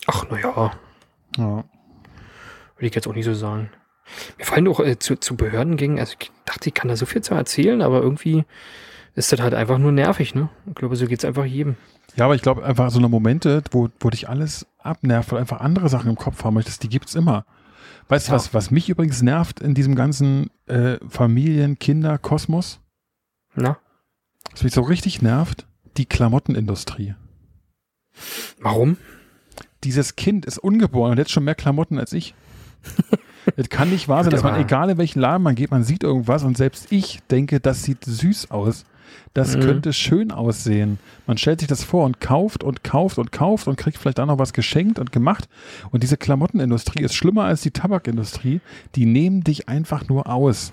[0.07, 0.72] Ach, naja,
[1.38, 1.63] Ja.
[2.82, 3.69] Würde ich jetzt auch nicht so sagen.
[4.38, 7.21] Mir fallen auch äh, zu, zu Behördengängen, also ich dachte, ich kann da so viel
[7.21, 8.43] zu erzählen, aber irgendwie
[9.15, 10.49] ist das halt einfach nur nervig, ne?
[10.67, 11.75] Ich glaube, so geht's einfach jedem.
[12.15, 15.41] Ja, aber ich glaube einfach so eine Momente, wo, wo dich alles abnervt, weil du
[15.41, 17.45] einfach andere Sachen im Kopf haben möchtest, die gibt's immer.
[18.09, 18.36] Weißt du, Ja.
[18.36, 22.79] was, was mich übrigens nervt in diesem ganzen äh, Familien-Kinder-Kosmos?
[23.55, 23.77] Na,
[24.51, 25.65] Was mich so richtig nervt?
[25.97, 27.15] Die Klamottenindustrie.
[28.59, 28.97] warum?
[29.84, 32.34] Dieses Kind ist ungeboren und hat schon mehr Klamotten als ich.
[33.57, 36.03] Es kann nicht wahr sein, dass man, egal in welchen Laden man geht, man sieht
[36.03, 38.86] irgendwas und selbst ich denke, das sieht süß aus.
[39.34, 39.61] Das Mhm.
[39.61, 40.99] könnte schön aussehen.
[41.25, 44.25] Man stellt sich das vor und kauft und kauft und kauft und kriegt vielleicht auch
[44.27, 45.49] noch was geschenkt und gemacht.
[45.89, 48.61] Und diese Klamottenindustrie ist schlimmer als die Tabakindustrie.
[48.95, 50.71] Die nehmen dich einfach nur aus.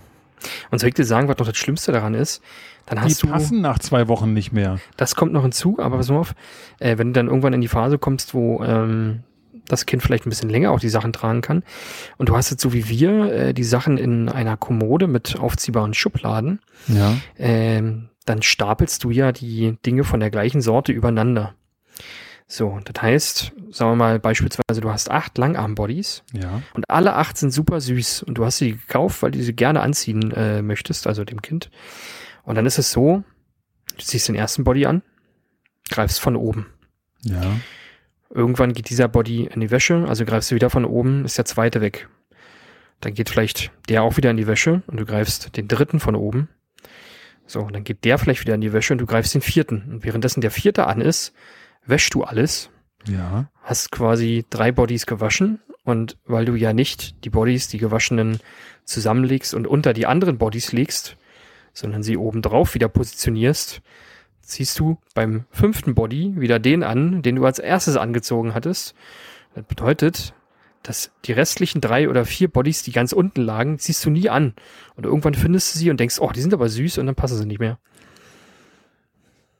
[0.70, 2.42] Und soll ich dir sagen, was noch das Schlimmste daran ist?
[2.86, 4.78] Dann Die hast du, passen nach zwei Wochen nicht mehr.
[4.96, 6.34] das kommt noch hinzu, aber pass mal auf,
[6.78, 9.20] äh, wenn du dann irgendwann in die Phase kommst, wo ähm,
[9.68, 11.62] das Kind vielleicht ein bisschen länger auch die Sachen tragen kann
[12.16, 15.94] und du hast jetzt so wie wir äh, die Sachen in einer Kommode mit aufziehbaren
[15.94, 17.16] Schubladen, Ja.
[17.38, 21.54] ähm, dann stapelst du ja die Dinge von der gleichen Sorte übereinander.
[22.50, 26.62] So, das heißt, sagen wir mal beispielsweise, du hast acht Langarm-Bodies Ja.
[26.72, 29.80] und alle acht sind super süß und du hast sie gekauft, weil du sie gerne
[29.82, 31.70] anziehen äh, möchtest, also dem Kind.
[32.44, 33.22] Und dann ist es so,
[33.98, 35.02] du ziehst den ersten Body an,
[35.90, 36.66] greifst von oben.
[37.22, 37.42] Ja.
[38.30, 41.44] Irgendwann geht dieser Body in die Wäsche, also greifst du wieder von oben, ist der
[41.46, 42.08] zweite weg.
[43.00, 46.14] Dann geht vielleicht der auch wieder in die Wäsche und du greifst den dritten von
[46.14, 46.48] oben.
[47.46, 49.84] So, und dann geht der vielleicht wieder in die Wäsche und du greifst den vierten.
[49.90, 51.32] Und währenddessen der vierte an ist,
[51.86, 52.70] wäschst du alles,
[53.06, 53.50] Ja.
[53.62, 58.40] hast quasi drei Bodies gewaschen und weil du ja nicht die Bodies, die gewaschenen,
[58.84, 61.16] zusammenlegst und unter die anderen Bodies legst,
[61.72, 63.80] sondern sie oben drauf wieder positionierst,
[64.48, 68.94] ziehst du beim fünften Body wieder den an, den du als erstes angezogen hattest.
[69.54, 70.34] Das bedeutet,
[70.82, 74.54] dass die restlichen drei oder vier Bodies, die ganz unten lagen, ziehst du nie an.
[74.96, 77.36] Und irgendwann findest du sie und denkst, oh, die sind aber süß und dann passen
[77.36, 77.78] sie nicht mehr.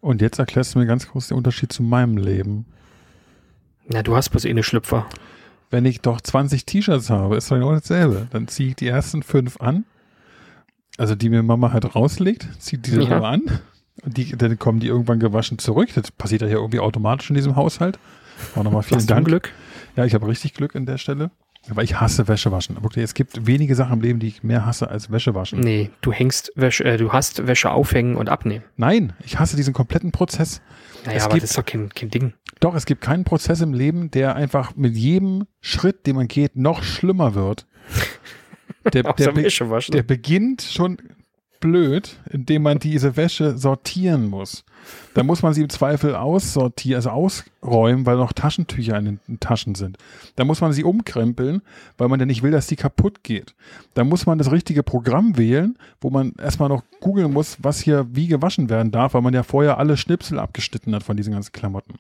[0.01, 2.67] Und jetzt erklärst du mir ganz kurz den Unterschied zu meinem Leben.
[3.89, 5.07] Na, du hast bloß eh eine Schlüpfer.
[5.71, 8.29] Wenn ich doch 20 T-Shirts habe, ist doch genau dasselbe.
[8.31, 9.85] Dann ziehe ich die ersten fünf an,
[10.97, 13.21] also die mir Mama halt rauslegt, zieht die dann Ja.
[13.23, 13.43] an.
[14.05, 15.91] Die, dann kommen die irgendwann gewaschen zurück.
[15.95, 17.99] Das passiert ja hier irgendwie automatisch in diesem Haushalt.
[18.55, 19.27] Auch nochmal vielen Hast Dank.
[19.27, 19.53] Glück?
[19.97, 21.31] Ja, ich habe richtig Glück an der Stelle.
[21.71, 22.81] Aber ich hasse Wäsche waschen.
[22.83, 25.61] Wirklich, es gibt wenige Sachen im Leben, die ich mehr hasse als Wäsche waschen.
[25.61, 28.65] Nee, du hängst Wäsche, äh, du hast Wäsche aufhängen und abnehmen.
[28.77, 30.63] Nein, ich hasse diesen kompletten Prozess.
[31.05, 32.33] Naja, Es aber gibt- das ist doch kein, kein Ding.
[32.61, 36.57] Doch, es gibt keinen Prozess im Leben, der einfach mit jedem Schritt, den man geht,
[36.57, 37.67] noch schlimmer wird.
[38.95, 39.37] Der, der,
[39.71, 39.93] waschen.
[39.93, 40.97] der beginnt schon
[41.61, 44.65] blöd, indem man diese Wäsche sortieren muss.
[45.15, 49.75] Da muss man sie im Zweifel aussortieren, also ausräumen, weil noch Taschentücher in den Taschen
[49.75, 49.99] sind.
[50.37, 51.63] Da muss man sie umkrempeln,
[51.97, 53.55] weil man ja nicht will, dass die kaputt geht.
[53.95, 58.07] Da muss man das richtige Programm wählen, wo man erstmal noch googeln muss, was hier
[58.13, 61.53] wie gewaschen werden darf, weil man ja vorher alle Schnipsel abgeschnitten hat von diesen ganzen
[61.53, 61.95] Klamotten.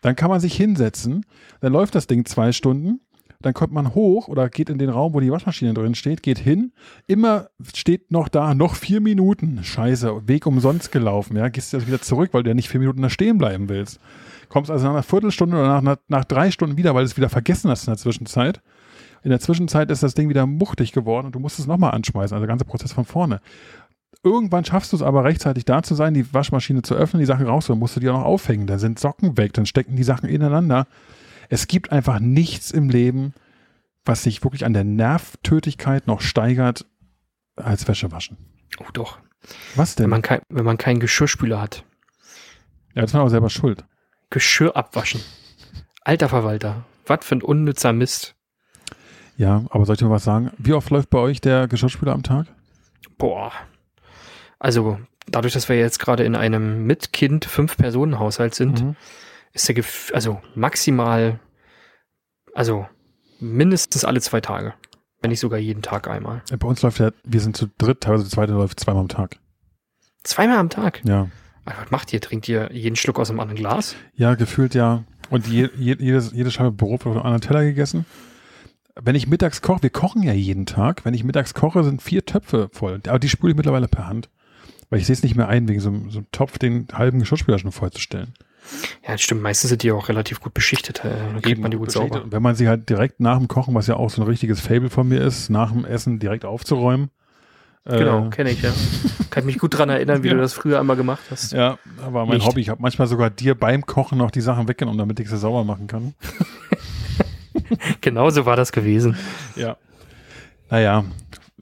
[0.00, 1.26] Dann kann man sich hinsetzen,
[1.60, 3.00] dann läuft das Ding zwei Stunden,
[3.46, 6.38] dann kommt man hoch oder geht in den Raum, wo die Waschmaschine drin steht, geht
[6.38, 6.72] hin,
[7.06, 9.62] immer steht noch da, noch vier Minuten.
[9.62, 13.02] Scheiße, Weg umsonst gelaufen, ja, gehst jetzt wieder zurück, weil du ja nicht vier Minuten
[13.02, 14.00] da stehen bleiben willst.
[14.48, 17.16] Kommst also nach einer Viertelstunde oder nach, nach, nach drei Stunden wieder, weil du es
[17.16, 18.60] wieder vergessen hast in der Zwischenzeit.
[19.22, 22.34] In der Zwischenzeit ist das Ding wieder muchtig geworden und du musst es nochmal anschmeißen,
[22.34, 23.40] also der ganze Prozess von vorne.
[24.24, 27.46] Irgendwann schaffst du es aber rechtzeitig da zu sein, die Waschmaschine zu öffnen, die Sachen
[27.46, 28.66] rauszuholen, musst du die auch noch aufhängen.
[28.66, 30.86] Dann sind Socken weg, dann stecken die Sachen ineinander.
[31.52, 33.34] Es gibt einfach nichts im Leben,
[34.06, 36.86] was sich wirklich an der Nervtötigkeit noch steigert
[37.56, 38.38] als Wäsche waschen.
[38.80, 39.18] Oh doch.
[39.74, 40.10] Was Wenn denn?
[40.10, 41.84] man, kein, wenn man keinen Geschirrspüler hat.
[42.94, 43.84] ja, das ist man aber selber schuld.
[44.30, 45.20] Geschirr abwaschen.
[46.04, 46.86] Alter Verwalter.
[47.06, 48.34] Was für ein unnützer Mist.
[49.36, 50.52] Ja, aber soll ich mal was sagen?
[50.56, 52.46] Wie oft läuft bei euch der Geschirrspüler am Tag?
[53.18, 53.52] Boah.
[54.58, 58.96] Also, dadurch, dass wir jetzt gerade in einem mit Kind Fünf-Personen-Haushalt sind, Mhm.
[59.52, 61.38] Ist der, also maximal,
[62.54, 62.86] also
[63.40, 64.74] mindestens alle zwei Tage.
[65.20, 66.42] Wenn nicht sogar jeden Tag einmal.
[66.58, 69.38] Bei uns läuft der, wir sind zu dritt, teilweise zu zweit, läuft zweimal am Tag.
[70.24, 71.00] Zweimal am Tag.
[71.04, 71.28] Ja.
[71.64, 72.20] Aber Was macht ihr?
[72.20, 73.94] Trinkt ihr jeden Schluck aus einem anderen Glas?
[74.14, 75.04] Ja, gefühlt ja.
[75.30, 78.04] Und je, je, jedes, jede Scheibe Brot wird auf einem anderen Teller gegessen.
[79.00, 81.04] Wenn ich mittags koche, wir kochen ja jeden Tag.
[81.04, 83.00] Wenn ich mittags koche, sind vier Töpfe voll.
[83.06, 84.28] Aber die spüle ich mittlerweile per Hand.
[84.90, 87.20] Weil ich sehe es nicht mehr ein, wegen so, einem- so einem Topf den halben
[87.20, 88.34] Geschirrspüler schon vollzustellen.
[89.06, 89.42] Ja, das stimmt.
[89.42, 91.04] Meistens sind die auch relativ gut beschichtet.
[91.04, 92.22] Äh, Dann kriegt man die gut sauber.
[92.26, 94.90] Wenn man sie halt direkt nach dem Kochen, was ja auch so ein richtiges Fable
[94.90, 97.10] von mir ist, nach dem Essen direkt aufzuräumen.
[97.84, 98.70] Genau, Äh, kenne ich, ja.
[99.30, 100.34] Kann ich mich gut dran erinnern, wie Ja.
[100.34, 101.52] du das früher einmal gemacht hast.
[101.52, 102.46] Ja, aber mein Nicht.
[102.46, 102.60] Hobby.
[102.60, 105.64] Ich habe manchmal sogar dir beim Kochen noch die Sachen weggenommen, damit ich sie sauber
[105.64, 106.14] machen kann.
[108.00, 109.16] Genauso war das gewesen.
[109.56, 109.76] Ja.
[110.70, 111.04] Naja,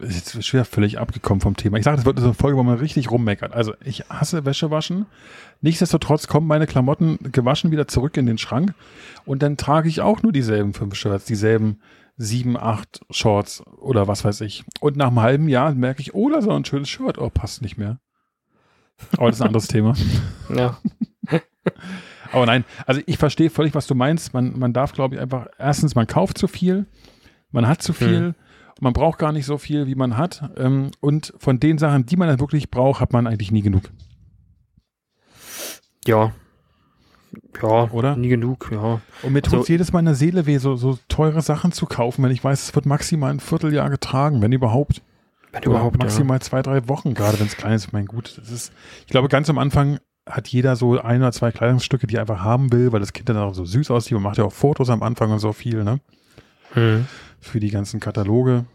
[0.00, 1.78] ist schwer völlig abgekommen vom Thema.
[1.78, 3.52] Ich sage, das wird so eine Folge, wo man richtig rummeckert.
[3.52, 5.06] Also ich hasse Wäsche waschen.
[5.60, 8.74] Nichtsdestotrotz kommen meine Klamotten gewaschen wieder zurück in den Schrank
[9.26, 11.80] und dann trage ich auch nur dieselben fünf Shirts, dieselben
[12.16, 14.64] sieben, acht Shorts oder was weiß ich.
[14.80, 17.18] Und nach einem halben Jahr merke ich, oh, da ist so ein schönes Shirt.
[17.18, 17.98] Oh, passt nicht mehr.
[19.16, 19.94] Aber das ist ein anderes Thema.
[20.54, 20.78] Ja.
[22.32, 24.34] Aber nein, also ich verstehe völlig, was du meinst.
[24.34, 26.86] Man, man darf, glaube ich, einfach, erstens, man kauft zu viel,
[27.50, 28.34] man hat zu viel, Hm.
[28.80, 30.50] Man braucht gar nicht so viel, wie man hat.
[30.56, 33.90] Ähm, und von den Sachen, die man dann wirklich braucht, hat man eigentlich nie genug.
[36.06, 36.32] Ja.
[37.62, 38.16] Ja, Oder?
[38.16, 39.00] nie genug, ja.
[39.22, 41.86] Und mir tut Also- jedes Mal in der Seele weh, so, so teure Sachen zu
[41.86, 45.02] kaufen, wenn ich weiß, es wird maximal ein Vierteljahr getragen, wenn überhaupt.
[45.52, 46.04] Wenn Oder überhaupt, ja.
[46.04, 47.92] maximal zwei, drei Wochen, gerade wenn es klein ist.
[47.92, 48.72] Mein gut, das ist,
[49.02, 52.40] ich glaube, ganz am Anfang hat jeder so ein oder zwei Kleidungsstücke, die er einfach
[52.40, 54.12] haben will, weil das Kind dann auch so süß aussieht.
[54.12, 56.00] Man macht ja auch Fotos am Anfang und so viel, ne?
[56.72, 57.06] Hm.
[57.40, 58.66] Für die ganzen Kataloge.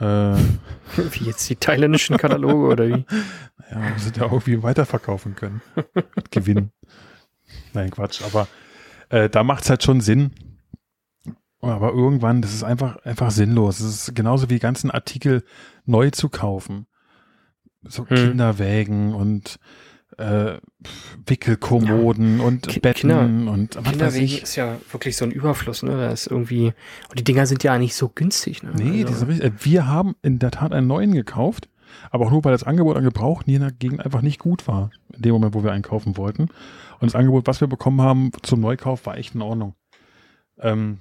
[0.00, 0.36] Äh, ja,
[1.12, 3.04] Wie jetzt die thailändischen Kataloge oder wie?
[3.70, 5.62] wir sind ja auch irgendwie weiterverkaufen können.
[6.16, 6.70] Mit Gewinn.
[7.72, 8.48] Nein, Quatsch, aber
[9.10, 10.32] äh, da macht es halt schon Sinn.
[11.60, 13.80] Aber irgendwann, das ist einfach, einfach sinnlos.
[13.80, 15.44] Es ist genauso wie die ganzen Artikel
[15.86, 16.86] neu zu kaufen.
[17.82, 18.16] So Hm.
[18.16, 19.58] Kinderwägen und
[20.18, 20.58] äh,
[21.26, 25.82] Wickelkommoden und Ki- Betten Kinder- und was weiß Kinderwegen ist ja wirklich so ein Überfluss,
[25.82, 25.90] ne?
[25.90, 26.72] Da ist irgendwie.
[27.10, 28.72] Und die Dinger sind ja nicht so günstig, ne?
[28.74, 31.68] Nee, die also, sind richtig, äh, wir haben in der Tat einen neuen gekauft,
[32.10, 34.68] aber auch nur, weil das Angebot an Gebrauchten hier in der Gegend einfach nicht gut
[34.68, 34.90] war.
[35.12, 36.42] In dem Moment, wo wir einkaufen wollten.
[37.00, 39.74] Und das Angebot, was wir bekommen haben zum Neukauf, war echt in Ordnung.
[40.58, 40.98] Ähm,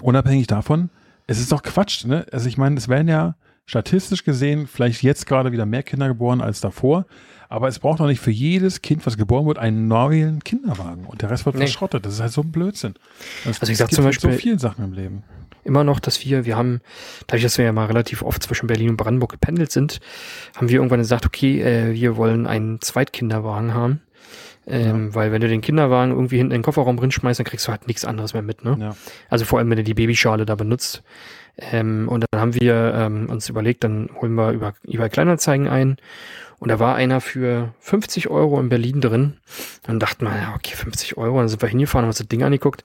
[0.00, 0.90] unabhängig davon,
[1.26, 2.26] es ist doch Quatsch, ne?
[2.32, 6.40] Also ich meine, es werden ja statistisch gesehen vielleicht jetzt gerade wieder mehr Kinder geboren
[6.40, 7.06] als davor,
[7.52, 11.22] aber es braucht doch nicht für jedes Kind, was geboren wird, einen neuen Kinderwagen und
[11.22, 11.62] der Rest wird Nee.
[11.62, 12.04] verschrottet.
[12.06, 12.94] Das ist halt so ein Blödsinn.
[13.44, 15.22] Das, Also ich sag zum gibt so Beispiel- vielen Sachen im Leben.
[15.64, 16.80] immer noch, dass wir, wir haben,
[17.28, 20.00] dadurch, dass wir ja mal relativ oft zwischen Berlin und Brandenburg gependelt sind,
[20.56, 24.00] haben wir irgendwann gesagt, okay, äh, wir wollen einen Zweitkinderwagen haben.
[24.66, 27.66] Ähm, Weil wenn du den Kinderwagen irgendwie hinten in den Kofferraum drin schmeißt, dann kriegst
[27.66, 28.76] du halt nichts anderes mehr mit, ne?
[28.80, 28.96] Ja.
[29.28, 31.02] Also vor allem, wenn du die Babyschale da benutzt.
[31.58, 35.96] Ähm, und dann haben wir ähm, uns überlegt, dann holen wir über eBay Kleinanzeigen ein.
[36.58, 39.38] Und da war einer für 50 Euro in Berlin drin.
[39.82, 41.38] Dann dachten wir, ja, okay, 50 Euro.
[41.38, 42.84] Dann sind wir hingefahren, haben uns das Ding angeguckt.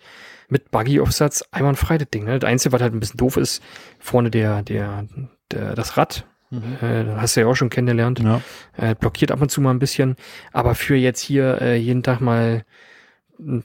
[0.50, 2.26] Mit Buggy-Aufsatz, einwandfrei das Ding.
[2.26, 2.40] Ne?
[2.40, 3.62] Das Einzige, was halt ein bisschen doof ist,
[4.00, 5.06] vorne der, der,
[5.52, 6.26] der das Rad.
[6.50, 6.78] Mhm.
[6.82, 8.20] Äh, hast du ja auch schon kennengelernt.
[8.20, 8.42] Ja.
[8.78, 10.16] Äh, blockiert ab und zu mal ein bisschen.
[10.54, 12.66] Aber für jetzt hier äh, jeden Tag mal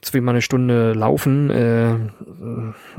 [0.01, 1.95] zweimal eine Stunde laufen äh,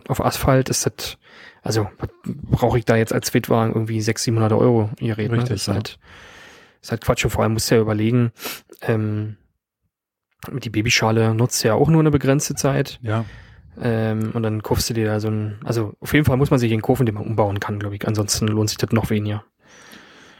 [0.09, 1.18] auf Asphalt ist das,
[1.65, 1.89] also
[2.25, 5.35] brauche ich da jetzt als Zweitwagen irgendwie 600, 700 Euro ihr Reden.
[5.35, 5.75] Richtig, das ist ja.
[5.75, 5.99] halt,
[6.83, 7.25] ist halt Quatsch.
[7.25, 8.33] Und vor allem musst du ja überlegen,
[8.83, 9.39] ähm,
[10.53, 13.01] die Babyschale nutzt ja auch nur eine begrenzte Zeit.
[13.03, 13.25] Ja.
[13.81, 16.61] Ähm, und dann kaufst du dir da so ein, also auf jeden Fall muss man
[16.61, 18.07] sich den kaufen, den man umbauen kann, glaube ich.
[18.07, 19.43] Ansonsten lohnt sich das noch weniger.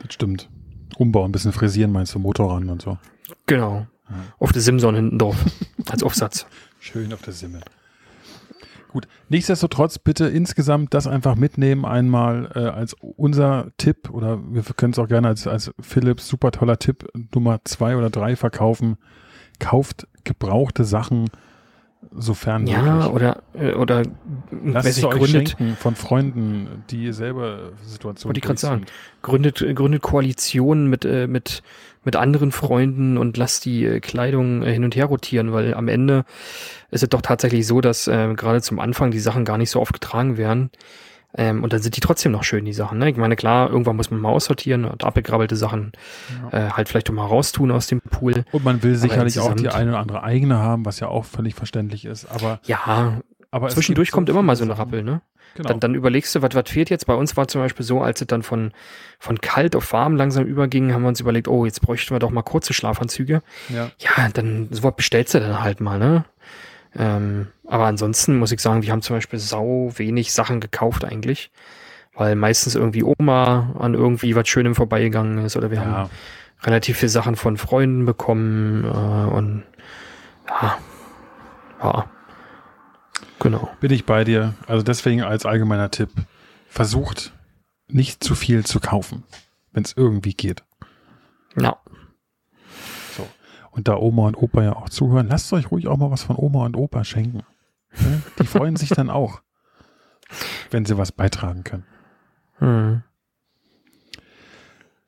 [0.03, 0.51] Das stimmt.
[0.99, 2.99] Umbauen, ein bisschen frisieren, meinst du, Motor ran und so.
[3.47, 3.87] Genau.
[4.11, 4.17] Ja.
[4.39, 5.37] Auf der Simson hinten drauf.
[5.89, 6.47] als Aufsatz.
[6.81, 7.61] Schön auf der Simme.
[8.95, 14.93] Gut, nichtsdestotrotz bitte insgesamt das einfach mitnehmen, einmal äh, als unser Tipp oder wir können
[14.93, 18.97] es auch gerne als, als Philips super toller Tipp Nummer zwei oder drei verkaufen.
[19.59, 21.29] Kauft gebrauchte Sachen,
[22.13, 23.11] sofern Ja, möglich.
[23.11, 24.03] oder, äh, oder
[24.63, 28.87] Lasst wer sich euch gründet, schenken von Freunden, die selber Situationen Wollte ich durch sagen.
[29.23, 31.65] gründet, gründet Koalitionen mit, äh, mit,
[32.05, 35.89] mit anderen Freunden und lasst die äh, Kleidung äh, hin und her rotieren, weil am
[35.89, 36.25] Ende
[36.91, 39.81] ist es doch tatsächlich so, dass äh, gerade zum Anfang die Sachen gar nicht so
[39.81, 40.71] oft getragen werden.
[41.37, 42.99] Ähm, und dann sind die trotzdem noch schön, die Sachen.
[42.99, 43.11] Ne?
[43.11, 45.91] Ich meine, klar, irgendwann muss man mal aussortieren und abgegrabbelte Sachen
[46.53, 48.45] äh, halt vielleicht auch mal raustun aus dem Pool.
[48.53, 51.57] Und man will sicherlich auch die eine oder andere eigene haben, was ja auch völlig
[51.57, 52.27] verständlich ist.
[52.27, 54.79] Aber, Ja, aber zwischendurch kommt immer mal so eine.
[54.79, 55.23] Rappel, ne?
[55.55, 55.69] Genau.
[55.69, 57.07] Dann, dann überlegst du, was, was fehlt jetzt?
[57.07, 58.73] Bei uns war zum Beispiel so, als es dann von,
[59.19, 62.31] von kalt auf warm langsam überging, haben wir uns überlegt, oh, jetzt bräuchten wir doch
[62.31, 63.43] mal kurze Schlafanzüge.
[63.69, 63.91] ja.
[63.99, 66.25] Ja, dann so was bestellst du dann halt mal, ne?
[66.97, 71.51] Ähm, aber ansonsten muss ich sagen, wir haben zum Beispiel sau wenig Sachen gekauft eigentlich.
[72.15, 76.11] Weil meistens irgendwie Oma an irgendwie was Schönem vorbeigegangen ist oder wir haben ja.
[76.63, 79.65] relativ viele Sachen von Freunden bekommen äh, und
[80.49, 80.79] ja,
[81.83, 82.05] ja,
[83.45, 83.71] genau.
[83.81, 84.55] Bin ich bei dir.
[84.67, 86.11] Also deswegen als allgemeiner Tipp,
[86.69, 87.33] versucht
[87.87, 89.23] nicht zu viel zu kaufen,
[89.71, 90.65] wenn es irgendwie geht.
[91.57, 91.79] Ja,
[93.17, 93.29] So.
[93.71, 96.37] Und da Oma und Opa ja auch zuhören, lasst euch ruhig auch mal was von
[96.37, 97.45] Oma und Opa schenken.
[98.41, 99.41] Die freuen sich dann auch,
[100.73, 101.87] wenn sie was beitragen können.
[102.59, 103.03] hm.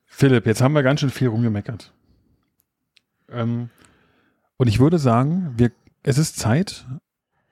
[0.04, 1.92] Philipp, jetzt haben wir ganz schön viel rumgemeckert.
[3.28, 3.70] Ähm,
[4.56, 5.72] und ich würde sagen, wir,
[6.04, 6.86] es ist Zeit,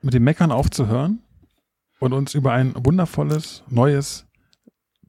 [0.04, 1.22] mit dem Meckern aufzuhören
[1.98, 4.26] und uns über ein wundervolles, neues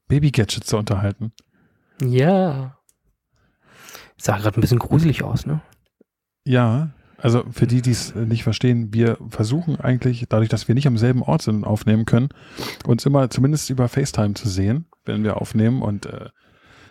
[0.07, 1.33] Baby-Gadgets zu unterhalten.
[2.01, 2.77] Ja.
[4.17, 5.61] Sah gerade ein bisschen gruselig aus, ne?
[6.45, 10.87] Ja, also für die, die es nicht verstehen, wir versuchen eigentlich, dadurch, dass wir nicht
[10.87, 12.29] am selben Ort sind und aufnehmen können,
[12.85, 15.81] uns immer zumindest über FaceTime zu sehen, wenn wir aufnehmen.
[15.81, 16.29] Und äh,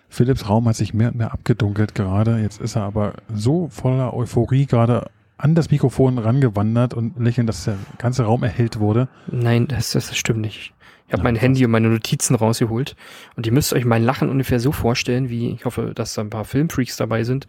[0.08, 2.38] Philips Raum hat sich mehr und mehr abgedunkelt gerade.
[2.38, 7.64] Jetzt ist er aber so voller Euphorie gerade an das Mikrofon rangewandert und lächeln, dass
[7.64, 9.08] der ganze Raum erhellt wurde.
[9.30, 10.72] Nein, das, das stimmt nicht.
[11.06, 12.96] Ich habe ja, mein Handy und meine Notizen rausgeholt
[13.36, 16.30] und ihr müsst euch mein Lachen ungefähr so vorstellen, wie ich hoffe, dass da ein
[16.30, 17.46] paar Filmfreaks dabei sind.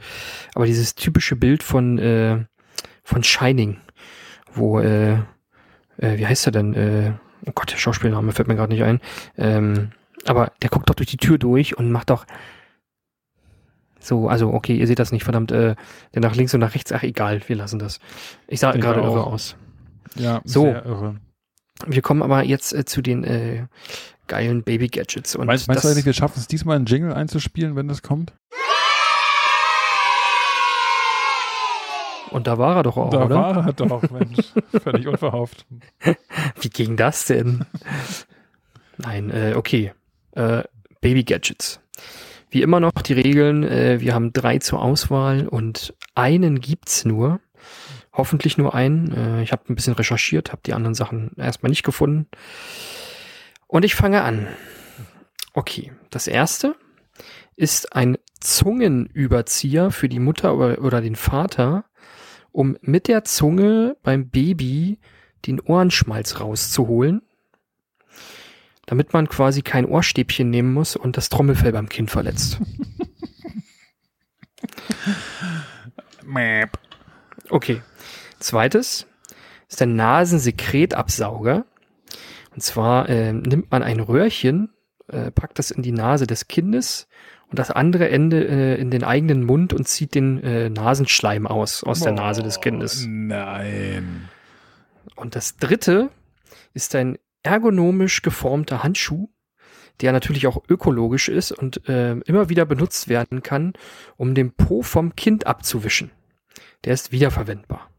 [0.55, 2.45] Aber dieses typische Bild von äh,
[3.03, 3.77] von Shining,
[4.53, 5.13] wo äh,
[5.97, 6.73] äh, wie heißt er denn?
[6.73, 7.13] Äh,
[7.45, 8.99] oh Gott, der Schauspielname fällt mir gerade nicht ein.
[9.38, 9.91] Ähm,
[10.25, 12.25] aber der guckt doch durch die Tür durch und macht doch
[14.05, 15.75] so, also okay, ihr seht das nicht, verdammt, äh,
[16.13, 17.99] der nach links und nach rechts, ach egal, wir lassen das.
[18.47, 19.55] Ich sah gerade irre aus.
[20.15, 20.63] Ja, so.
[20.63, 21.15] sehr irre.
[21.85, 23.65] Wir kommen aber jetzt äh, zu den äh,
[24.27, 25.37] geilen Baby-Gadgets.
[25.37, 28.33] Meinst, meinst du eigentlich, wir schaffen es diesmal einen Jingle einzuspielen, wenn das kommt?
[32.31, 33.35] Und da war er doch auch, da oder?
[33.35, 34.53] Da war er doch, Mensch.
[34.83, 35.65] Völlig unverhofft.
[36.59, 37.65] Wie ging das denn?
[38.97, 39.93] Nein, äh, okay.
[40.31, 40.63] Äh,
[41.01, 41.79] Baby-Gadgets.
[42.55, 47.41] Wie immer noch die Regeln, äh, wir haben drei zur Auswahl und einen gibt's nur.
[48.13, 49.11] Hoffentlich nur einen.
[49.11, 52.29] Äh, ich habe ein bisschen recherchiert, habe die anderen Sachen erstmal nicht gefunden.
[53.67, 54.47] Und ich fange an.
[55.53, 56.77] Okay, das erste
[57.57, 61.83] ist ein Zungenüberzieher für die Mutter oder, oder den Vater,
[62.53, 64.99] um mit der Zunge beim Baby
[65.45, 67.21] den Ohrenschmalz rauszuholen
[68.86, 72.59] damit man quasi kein Ohrstäbchen nehmen muss und das Trommelfell beim Kind verletzt.
[77.49, 77.81] okay.
[78.39, 79.07] Zweites
[79.69, 81.65] ist der Nasensekretabsauger.
[82.53, 84.69] Und zwar äh, nimmt man ein Röhrchen,
[85.07, 87.07] äh, packt das in die Nase des Kindes
[87.49, 91.83] und das andere Ende äh, in den eigenen Mund und zieht den äh, Nasenschleim aus,
[91.83, 93.05] aus oh, der Nase des Kindes.
[93.07, 94.29] Nein.
[95.15, 96.09] Und das dritte
[96.73, 99.29] ist ein ergonomisch geformter Handschuh,
[100.01, 103.73] der natürlich auch ökologisch ist und äh, immer wieder benutzt werden kann,
[104.17, 106.11] um den Po vom Kind abzuwischen.
[106.83, 107.89] Der ist wiederverwendbar.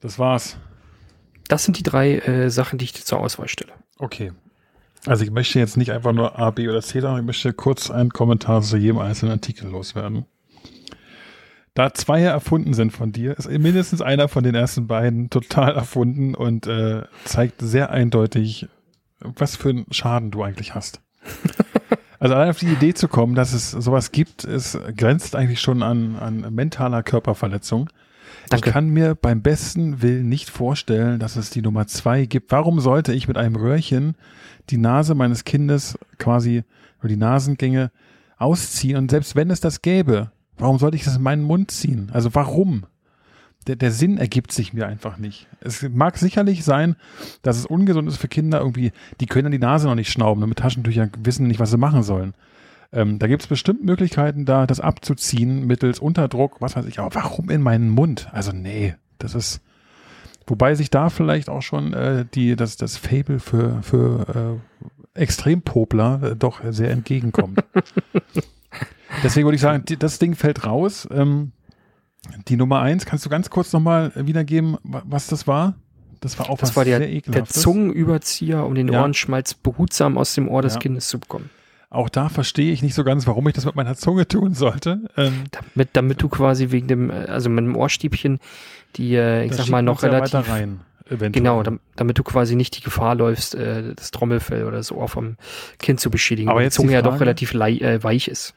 [0.00, 0.58] Das war's.
[1.48, 3.72] Das sind die drei äh, Sachen, die ich dir zur Auswahl stelle.
[3.98, 4.32] Okay.
[5.06, 7.90] Also ich möchte jetzt nicht einfach nur A, B oder C sagen, ich möchte kurz
[7.90, 10.26] einen Kommentar zu jedem einzelnen Artikel loswerden.
[11.76, 16.34] Da zwei erfunden sind von dir, ist mindestens einer von den ersten beiden total erfunden
[16.34, 18.66] und äh, zeigt sehr eindeutig,
[19.20, 21.02] was für einen Schaden du eigentlich hast.
[22.18, 25.82] also allein auf die Idee zu kommen, dass es sowas gibt, es grenzt eigentlich schon
[25.82, 27.90] an, an mentaler Körperverletzung.
[28.48, 28.68] Danke.
[28.68, 32.52] Ich kann mir beim besten Willen nicht vorstellen, dass es die Nummer zwei gibt.
[32.52, 34.14] Warum sollte ich mit einem Röhrchen
[34.70, 36.64] die Nase meines Kindes quasi
[37.00, 37.90] oder die Nasengänge
[38.38, 38.96] ausziehen?
[38.96, 42.10] Und selbst wenn es das gäbe, Warum sollte ich das in meinen Mund ziehen?
[42.12, 42.86] Also warum?
[43.66, 45.48] Der, der Sinn ergibt sich mir einfach nicht.
[45.60, 46.96] Es mag sicherlich sein,
[47.42, 50.48] dass es ungesund ist für Kinder irgendwie, die können die Nase noch nicht schnauben und
[50.48, 52.34] mit Taschentüchern wissen nicht, was sie machen sollen.
[52.92, 57.00] Ähm, da gibt es bestimmt Möglichkeiten, da das abzuziehen mittels Unterdruck, was weiß ich.
[57.00, 58.28] Aber warum in meinen Mund?
[58.32, 59.60] Also nee, das ist.
[60.46, 64.60] Wobei sich da vielleicht auch schon äh, die, das, das Fable für, für
[65.14, 67.64] äh, Extrempopler äh, doch sehr entgegenkommt.
[69.22, 71.08] Deswegen würde ich sagen, das Ding fällt raus.
[71.10, 71.52] Ähm,
[72.48, 75.74] die Nummer eins, kannst du ganz kurz nochmal wiedergeben, was das war?
[76.20, 77.54] Das war auch das was war der, sehr ekelhaftes.
[77.54, 79.00] Der Zungenüberzieher, um den ja.
[79.00, 80.80] Ohrenschmalz behutsam aus dem Ohr des ja.
[80.80, 81.50] Kindes zu bekommen.
[81.88, 85.08] Auch da verstehe ich nicht so ganz, warum ich das mit meiner Zunge tun sollte.
[85.16, 88.40] Ähm, damit, damit du quasi wegen dem, also mit dem Ohrstäbchen,
[88.96, 90.48] die, äh, ich sag mal, noch relativ.
[90.48, 91.62] Rein, genau,
[91.94, 95.36] damit du quasi nicht die Gefahr läufst, äh, das Trommelfell oder das Ohr vom
[95.78, 96.48] Kind zu beschädigen.
[96.48, 98.54] Aber weil die Zunge die ja doch relativ äh, weich ist.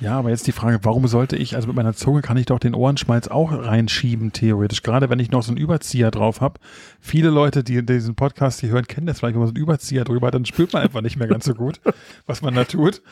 [0.00, 2.58] Ja, aber jetzt die Frage, warum sollte ich, also mit meiner Zunge kann ich doch
[2.58, 4.82] den Ohrenschmalz auch reinschieben, theoretisch.
[4.82, 6.58] Gerade wenn ich noch so einen Überzieher drauf habe.
[7.00, 10.04] Viele Leute, die diesen Podcast hier hören, kennen das vielleicht, wenn man so einen Überzieher
[10.04, 11.80] drüber hat, dann spürt man einfach nicht mehr ganz so gut,
[12.26, 13.02] was man da tut.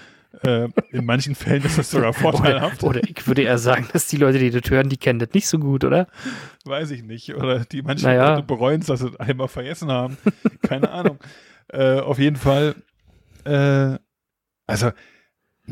[0.42, 2.82] Äh, in manchen Fällen ist das sogar vorteilhaft.
[2.82, 5.30] Oder, oder, ich würde eher sagen, dass die Leute, die das hören, die kennen das
[5.34, 6.06] nicht so gut, oder?
[6.64, 7.34] Weiß ich nicht.
[7.34, 8.34] Oder die manchen naja.
[8.34, 10.16] Leute bereuen es, dass sie einmal vergessen haben.
[10.62, 11.18] Keine Ahnung.
[11.68, 12.76] Äh, auf jeden Fall,
[13.44, 13.98] äh,
[14.66, 14.90] also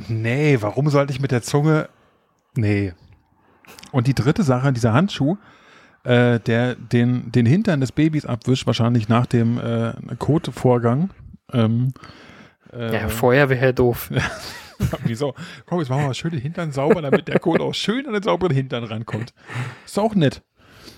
[0.09, 1.89] Nee, warum sollte ich mit der Zunge.
[2.55, 2.93] Nee.
[3.93, 5.37] Und die dritte Sache, dieser Handschuh,
[6.05, 11.11] äh, der den, den Hintern des Babys abwischt, wahrscheinlich nach dem äh, Kotvorgang.
[11.53, 11.93] Ähm,
[12.73, 14.11] äh, ja, vorher wäre doof.
[15.05, 15.35] Wieso?
[15.65, 18.13] Komm, jetzt machen wir mal schön den Hintern sauber, damit der Kot auch schön an
[18.13, 19.33] den sauberen Hintern rankommt.
[19.87, 20.43] Ist auch nett.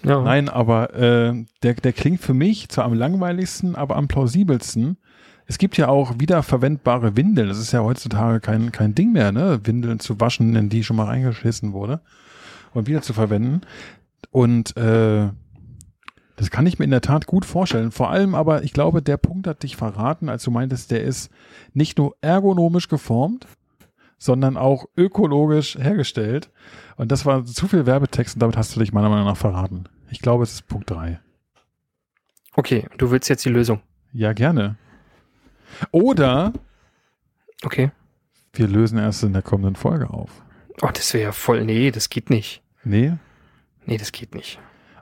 [0.05, 0.20] Ja.
[0.22, 4.99] Nein, aber äh, der, der klingt für mich zwar am langweiligsten, aber am plausibelsten.
[5.51, 7.49] Es gibt ja auch wiederverwendbare Windeln.
[7.49, 9.61] Das ist ja heutzutage kein, kein Ding mehr, ne?
[9.64, 12.03] Windeln zu waschen, in die schon mal reingeschissen wurde
[12.74, 13.62] und wieder zu verwenden.
[14.30, 15.30] Und äh,
[16.36, 17.92] das kann ich mir in der Tat gut vorstellen.
[17.92, 21.30] Vor allem aber, ich glaube, der Punkt hat dich verraten, als du meintest, der ist
[21.72, 23.46] nicht nur ergonomisch geformt,
[24.18, 26.51] sondern auch ökologisch hergestellt.
[26.96, 29.84] Und das war zu viel Werbetext und damit hast du dich meiner Meinung nach verraten.
[30.11, 31.20] Ich glaube, es ist Punkt drei.
[32.55, 33.80] Okay, du willst jetzt die Lösung.
[34.12, 34.76] Ja, gerne.
[35.91, 36.53] Oder
[37.64, 37.91] Okay.
[38.53, 40.31] wir lösen erst in der kommenden Folge auf.
[40.81, 41.64] Oh, das wäre ja voll.
[41.64, 42.62] Nee, das geht nicht.
[42.85, 43.14] Nee?
[43.87, 44.61] Nee, das geht nicht.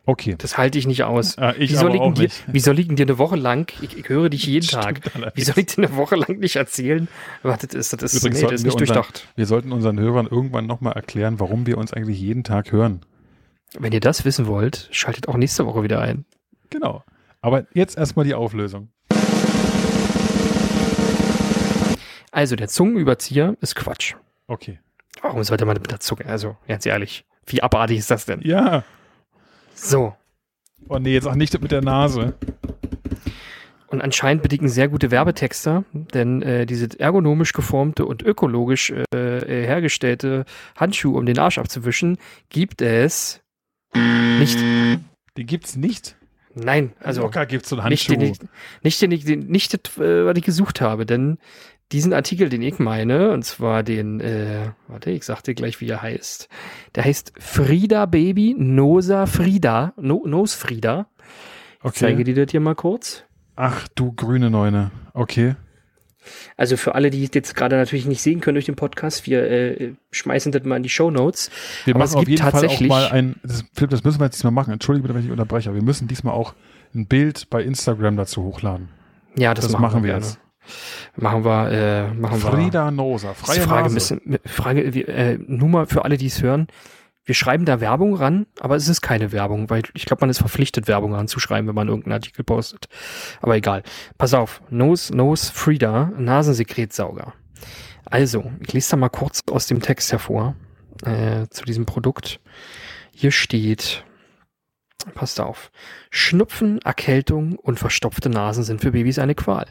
[0.08, 0.36] Okay.
[0.38, 1.36] Das halte ich nicht aus.
[1.36, 2.44] Ah, ich wie, soll aber ich auch denn dir, nicht.
[2.46, 5.18] wie soll ich denn dir eine Woche lang, ich, ich höre dich jeden Tag, wie
[5.18, 5.46] allerdings.
[5.48, 7.08] soll ich dir eine Woche lang nicht erzählen?
[7.42, 9.28] Warte, das ist, das ist, Übrigens nee, das ist nicht unser- durchdacht.
[9.34, 13.00] Wir sollten unseren Hörern irgendwann nochmal erklären, warum wir uns eigentlich jeden Tag hören.
[13.78, 16.24] Wenn ihr das wissen wollt, schaltet auch nächste Woche wieder ein.
[16.70, 17.02] Genau.
[17.42, 18.88] Aber jetzt erstmal die Auflösung.
[22.36, 24.14] Also, der Zungenüberzieher ist Quatsch.
[24.46, 24.78] Okay.
[25.22, 28.42] Warum sollte man mit der Zunge, also, ganz ehrlich, wie abartig ist das denn?
[28.42, 28.84] Ja.
[29.74, 30.14] So.
[30.90, 32.34] Oh nee, jetzt auch nicht mit der Nase.
[33.86, 39.66] Und anscheinend bedienen sehr gute Werbetexter, denn äh, diese ergonomisch geformte und ökologisch äh, äh,
[39.66, 40.44] hergestellte
[40.76, 42.18] Handschuhe, um den Arsch abzuwischen,
[42.50, 43.40] gibt es
[43.94, 44.58] nicht.
[44.58, 46.16] Den gibt's nicht.
[46.58, 48.20] Nein, also Locker gibt's so einen nicht, Handschuh.
[48.20, 48.40] den ich,
[48.82, 51.38] nicht, den ich, den, nicht das, äh, was ich gesucht habe, denn
[51.92, 55.88] diesen Artikel, den ich meine, und zwar den, äh, warte, ich sag dir gleich, wie
[55.88, 56.48] er heißt.
[56.94, 61.06] Der heißt Frida Baby Nosa Frida, no, Nose Frida.
[61.84, 62.24] Ich zeige okay.
[62.24, 63.24] dir das hier mal kurz.
[63.54, 64.90] Ach du grüne Neune.
[65.14, 65.54] Okay.
[66.56, 69.48] Also für alle, die es jetzt gerade natürlich nicht sehen können durch den Podcast, wir
[69.48, 71.50] äh, schmeißen das mal in die Show Notes.
[71.84, 74.18] Wir Aber machen es auf jeden Fall auch tatsächlich- mal ein, das, Philipp, das müssen
[74.18, 74.72] wir jetzt diesmal machen.
[74.72, 76.54] Entschuldige bitte, wenn ich unterbreche, aber wir müssen diesmal auch
[76.94, 78.88] ein Bild bei Instagram dazu hochladen.
[79.36, 80.40] Ja, das, Das, machen wir jetzt.
[81.16, 82.50] Machen wir, äh, machen wir.
[82.50, 83.94] Frida Nosa, Das ist freie Frage, Nase.
[83.94, 86.66] müssen, Frage wir, äh, nur mal für alle, die es hören.
[87.24, 90.38] Wir schreiben da Werbung ran, aber es ist keine Werbung, weil ich glaube, man ist
[90.38, 92.86] verpflichtet, Werbung ranzuschreiben, wenn man irgendeinen Artikel postet.
[93.42, 93.82] Aber egal.
[94.16, 94.62] Pass auf.
[94.70, 97.34] Nose, Nose Frida, Nasensekretsauger.
[98.04, 100.54] Also, ich lese da mal kurz aus dem Text hervor
[101.04, 102.38] äh, zu diesem Produkt.
[103.10, 104.04] Hier steht,
[105.14, 105.70] passt auf,
[106.10, 109.66] Schnupfen, Erkältung und verstopfte Nasen sind für Babys eine Qual.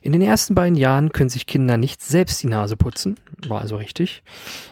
[0.00, 3.16] In den ersten beiden Jahren können sich Kinder nicht selbst die Nase putzen,
[3.46, 4.22] war also richtig.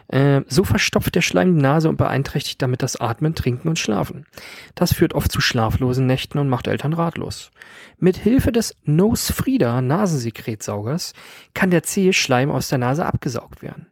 [0.09, 4.27] Äh, so verstopft der Schleim die Nase und beeinträchtigt damit das Atmen, Trinken und Schlafen.
[4.75, 7.51] Das führt oft zu schlaflosen Nächten und macht Eltern ratlos.
[7.99, 11.13] Mit Hilfe des Nosefrida Nasensekretsaugers
[11.55, 13.87] kann der zähe Schleim aus der Nase abgesaugt werden.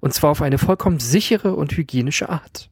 [0.00, 2.71] Und zwar auf eine vollkommen sichere und hygienische Art.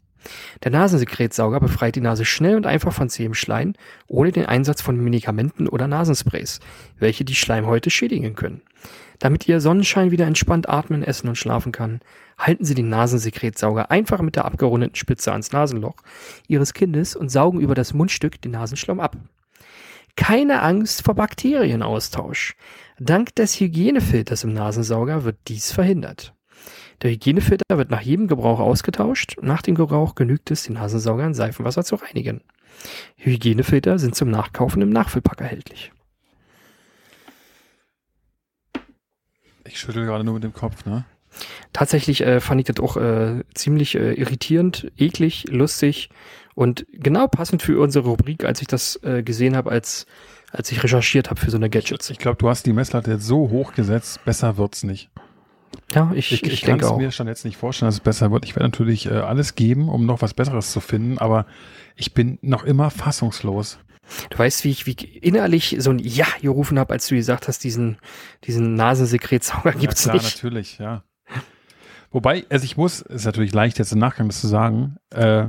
[0.63, 3.75] Der Nasensekretsauger befreit die Nase schnell und einfach von zähem Schleim,
[4.07, 6.61] ohne den Einsatz von Medikamenten oder Nasensprays,
[6.99, 8.63] welche die Schleimhäute schädigen können.
[9.19, 12.01] Damit Ihr Sonnenschein wieder entspannt atmen, essen und schlafen kann,
[12.39, 15.97] halten Sie den Nasensekretsauger einfach mit der abgerundeten Spitze ans Nasenloch
[16.49, 19.17] Ihres Kindes und saugen über das Mundstück den Nasenschlamm ab.
[20.17, 22.57] Keine Angst vor Bakterienaustausch.
[22.99, 26.35] Dank des Hygienefilters im Nasensauger wird dies verhindert.
[27.03, 29.37] Der Hygienefilter wird nach jedem Gebrauch ausgetauscht.
[29.41, 32.43] Nach dem Gebrauch genügt es, den Nasensauger in Seifenwasser zu reinigen.
[33.17, 35.93] Hygienefilter sind zum Nachkaufen im Nachfüllpack erhältlich.
[39.65, 41.05] Ich schüttel gerade nur mit dem Kopf, ne?
[41.73, 46.11] Tatsächlich äh, fand ich das auch äh, ziemlich äh, irritierend, eklig, lustig
[46.55, 50.07] und genau passend für unsere Rubrik, als ich das äh, gesehen habe, als,
[50.51, 52.11] als ich recherchiert habe für so eine Gadgets.
[52.11, 55.09] Ich glaube, du hast die Messlatte jetzt so hoch gesetzt, besser wird's nicht.
[55.95, 56.99] Ja, ich, Ich, ich, ich kann denke es auch.
[56.99, 58.45] mir schon jetzt nicht vorstellen, dass es besser wird.
[58.45, 61.47] Ich werde natürlich äh, alles geben, um noch was Besseres zu finden, aber
[61.97, 63.79] ich bin noch immer fassungslos.
[64.31, 67.47] Du weißt, wie ich, wie ich innerlich so ein Ja gerufen habe, als du gesagt
[67.49, 67.99] hast, diesen,
[68.45, 70.37] diesen Nasensekretsauger gibt's ja, klar, nicht.
[70.37, 71.05] natürlich, ja.
[72.13, 75.47] Wobei, also ich muss, ist natürlich leicht jetzt im Nachgang das zu sagen, äh,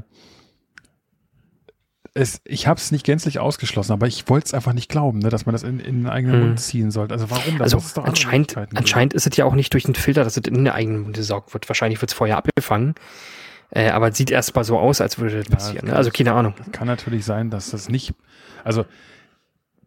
[2.14, 5.30] es, ich habe es nicht gänzlich ausgeschlossen, aber ich wollte es einfach nicht glauben, ne,
[5.30, 6.48] dass man das in, in den eigenen Hm.
[6.48, 7.14] Mund ziehen sollte.
[7.14, 7.62] Also warum?
[7.62, 10.44] Also doch andere anscheinend, anscheinend ist es ja auch nicht durch den Filter, dass es
[10.46, 11.70] in den eigenen Mund gesaugt wird.
[11.70, 12.96] Wahrscheinlich wird es vorher abgefangen.
[13.70, 15.86] Äh, aber es sieht erstmal so aus, als würde das Ja, passieren.
[15.86, 15.96] das Ne?
[15.96, 16.54] Also keine Ahnung.
[16.74, 18.14] Kann natürlich sein, dass das nicht,
[18.66, 18.84] also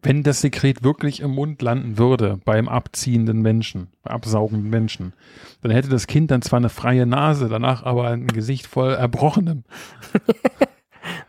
[0.01, 5.13] wenn das Sekret wirklich im Mund landen würde beim abziehenden Menschen, beim absaugenden Menschen,
[5.61, 9.63] dann hätte das Kind dann zwar eine freie Nase, danach aber ein Gesicht voll Erbrochenem.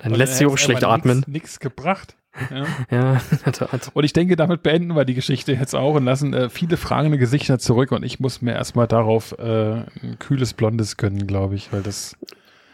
[0.01, 1.25] Dann lässt sie auch schlecht atmen.
[1.27, 2.17] Nichts gebracht.
[2.51, 2.67] Ja.
[2.91, 3.91] Ja, in der Tat.
[3.95, 7.17] Und ich denke, damit beenden wir die Geschichte jetzt auch und lassen äh, viele fragende
[7.17, 9.73] Gesichter zurück und ich muss mir erstmal darauf äh,
[10.03, 12.15] ein kühles Blondes gönnen, glaube ich, weil das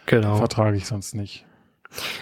[0.07, 0.37] Genau.
[0.37, 1.47] vertrage ich sonst nicht.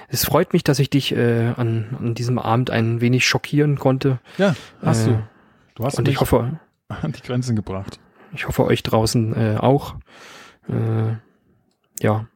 [0.09, 4.19] Es freut mich, dass ich dich äh, an, an diesem Abend ein wenig schockieren konnte.
[4.37, 5.23] Ja, hast Äh, du.
[5.77, 6.59] Du hast Und mich ich hoffe,
[6.89, 7.99] an die Grenzen gebracht.
[8.35, 9.95] ich hoffe euch draußen äh, auch.
[10.69, 11.15] Äh,
[12.05, 12.27] ja,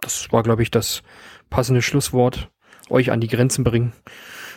[0.00, 1.02] das war, glaube ich, das
[1.50, 2.50] passende Schlusswort.
[2.90, 3.92] Euch an die Grenzen bringen.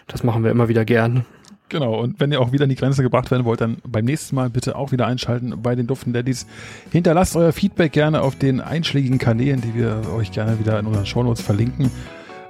[0.08, 1.26] Das machen wir immer wieder gern.
[1.72, 4.36] Genau, und wenn ihr auch wieder an die Grenze gebracht werden wollt, dann beim nächsten
[4.36, 6.46] Mal bitte auch wieder einschalten bei den Duften Daddies.
[6.92, 11.06] Hinterlasst euer Feedback gerne auf den einschlägigen Kanälen, die wir euch gerne wieder in unseren
[11.06, 11.90] Shownotes verlinken.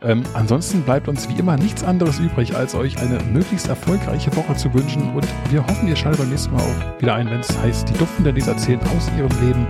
[0.02, 4.56] Ähm, ansonsten bleibt uns wie immer nichts anderes übrig, als euch eine möglichst erfolgreiche Woche
[4.56, 5.14] zu wünschen.
[5.14, 7.94] Und wir hoffen, ihr schaltet beim nächsten Mal auch wieder ein, wenn es heißt, die
[7.94, 9.68] Duften Daddies erzählen aus ihrem Leben.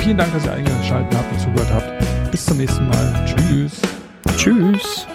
[0.00, 1.95] Vielen Dank, dass ihr eingeschaltet habt und zugehört habt.
[2.36, 3.24] Bis zum nächsten Mal.
[3.24, 3.80] Tschüss.
[4.36, 5.06] Tschüss.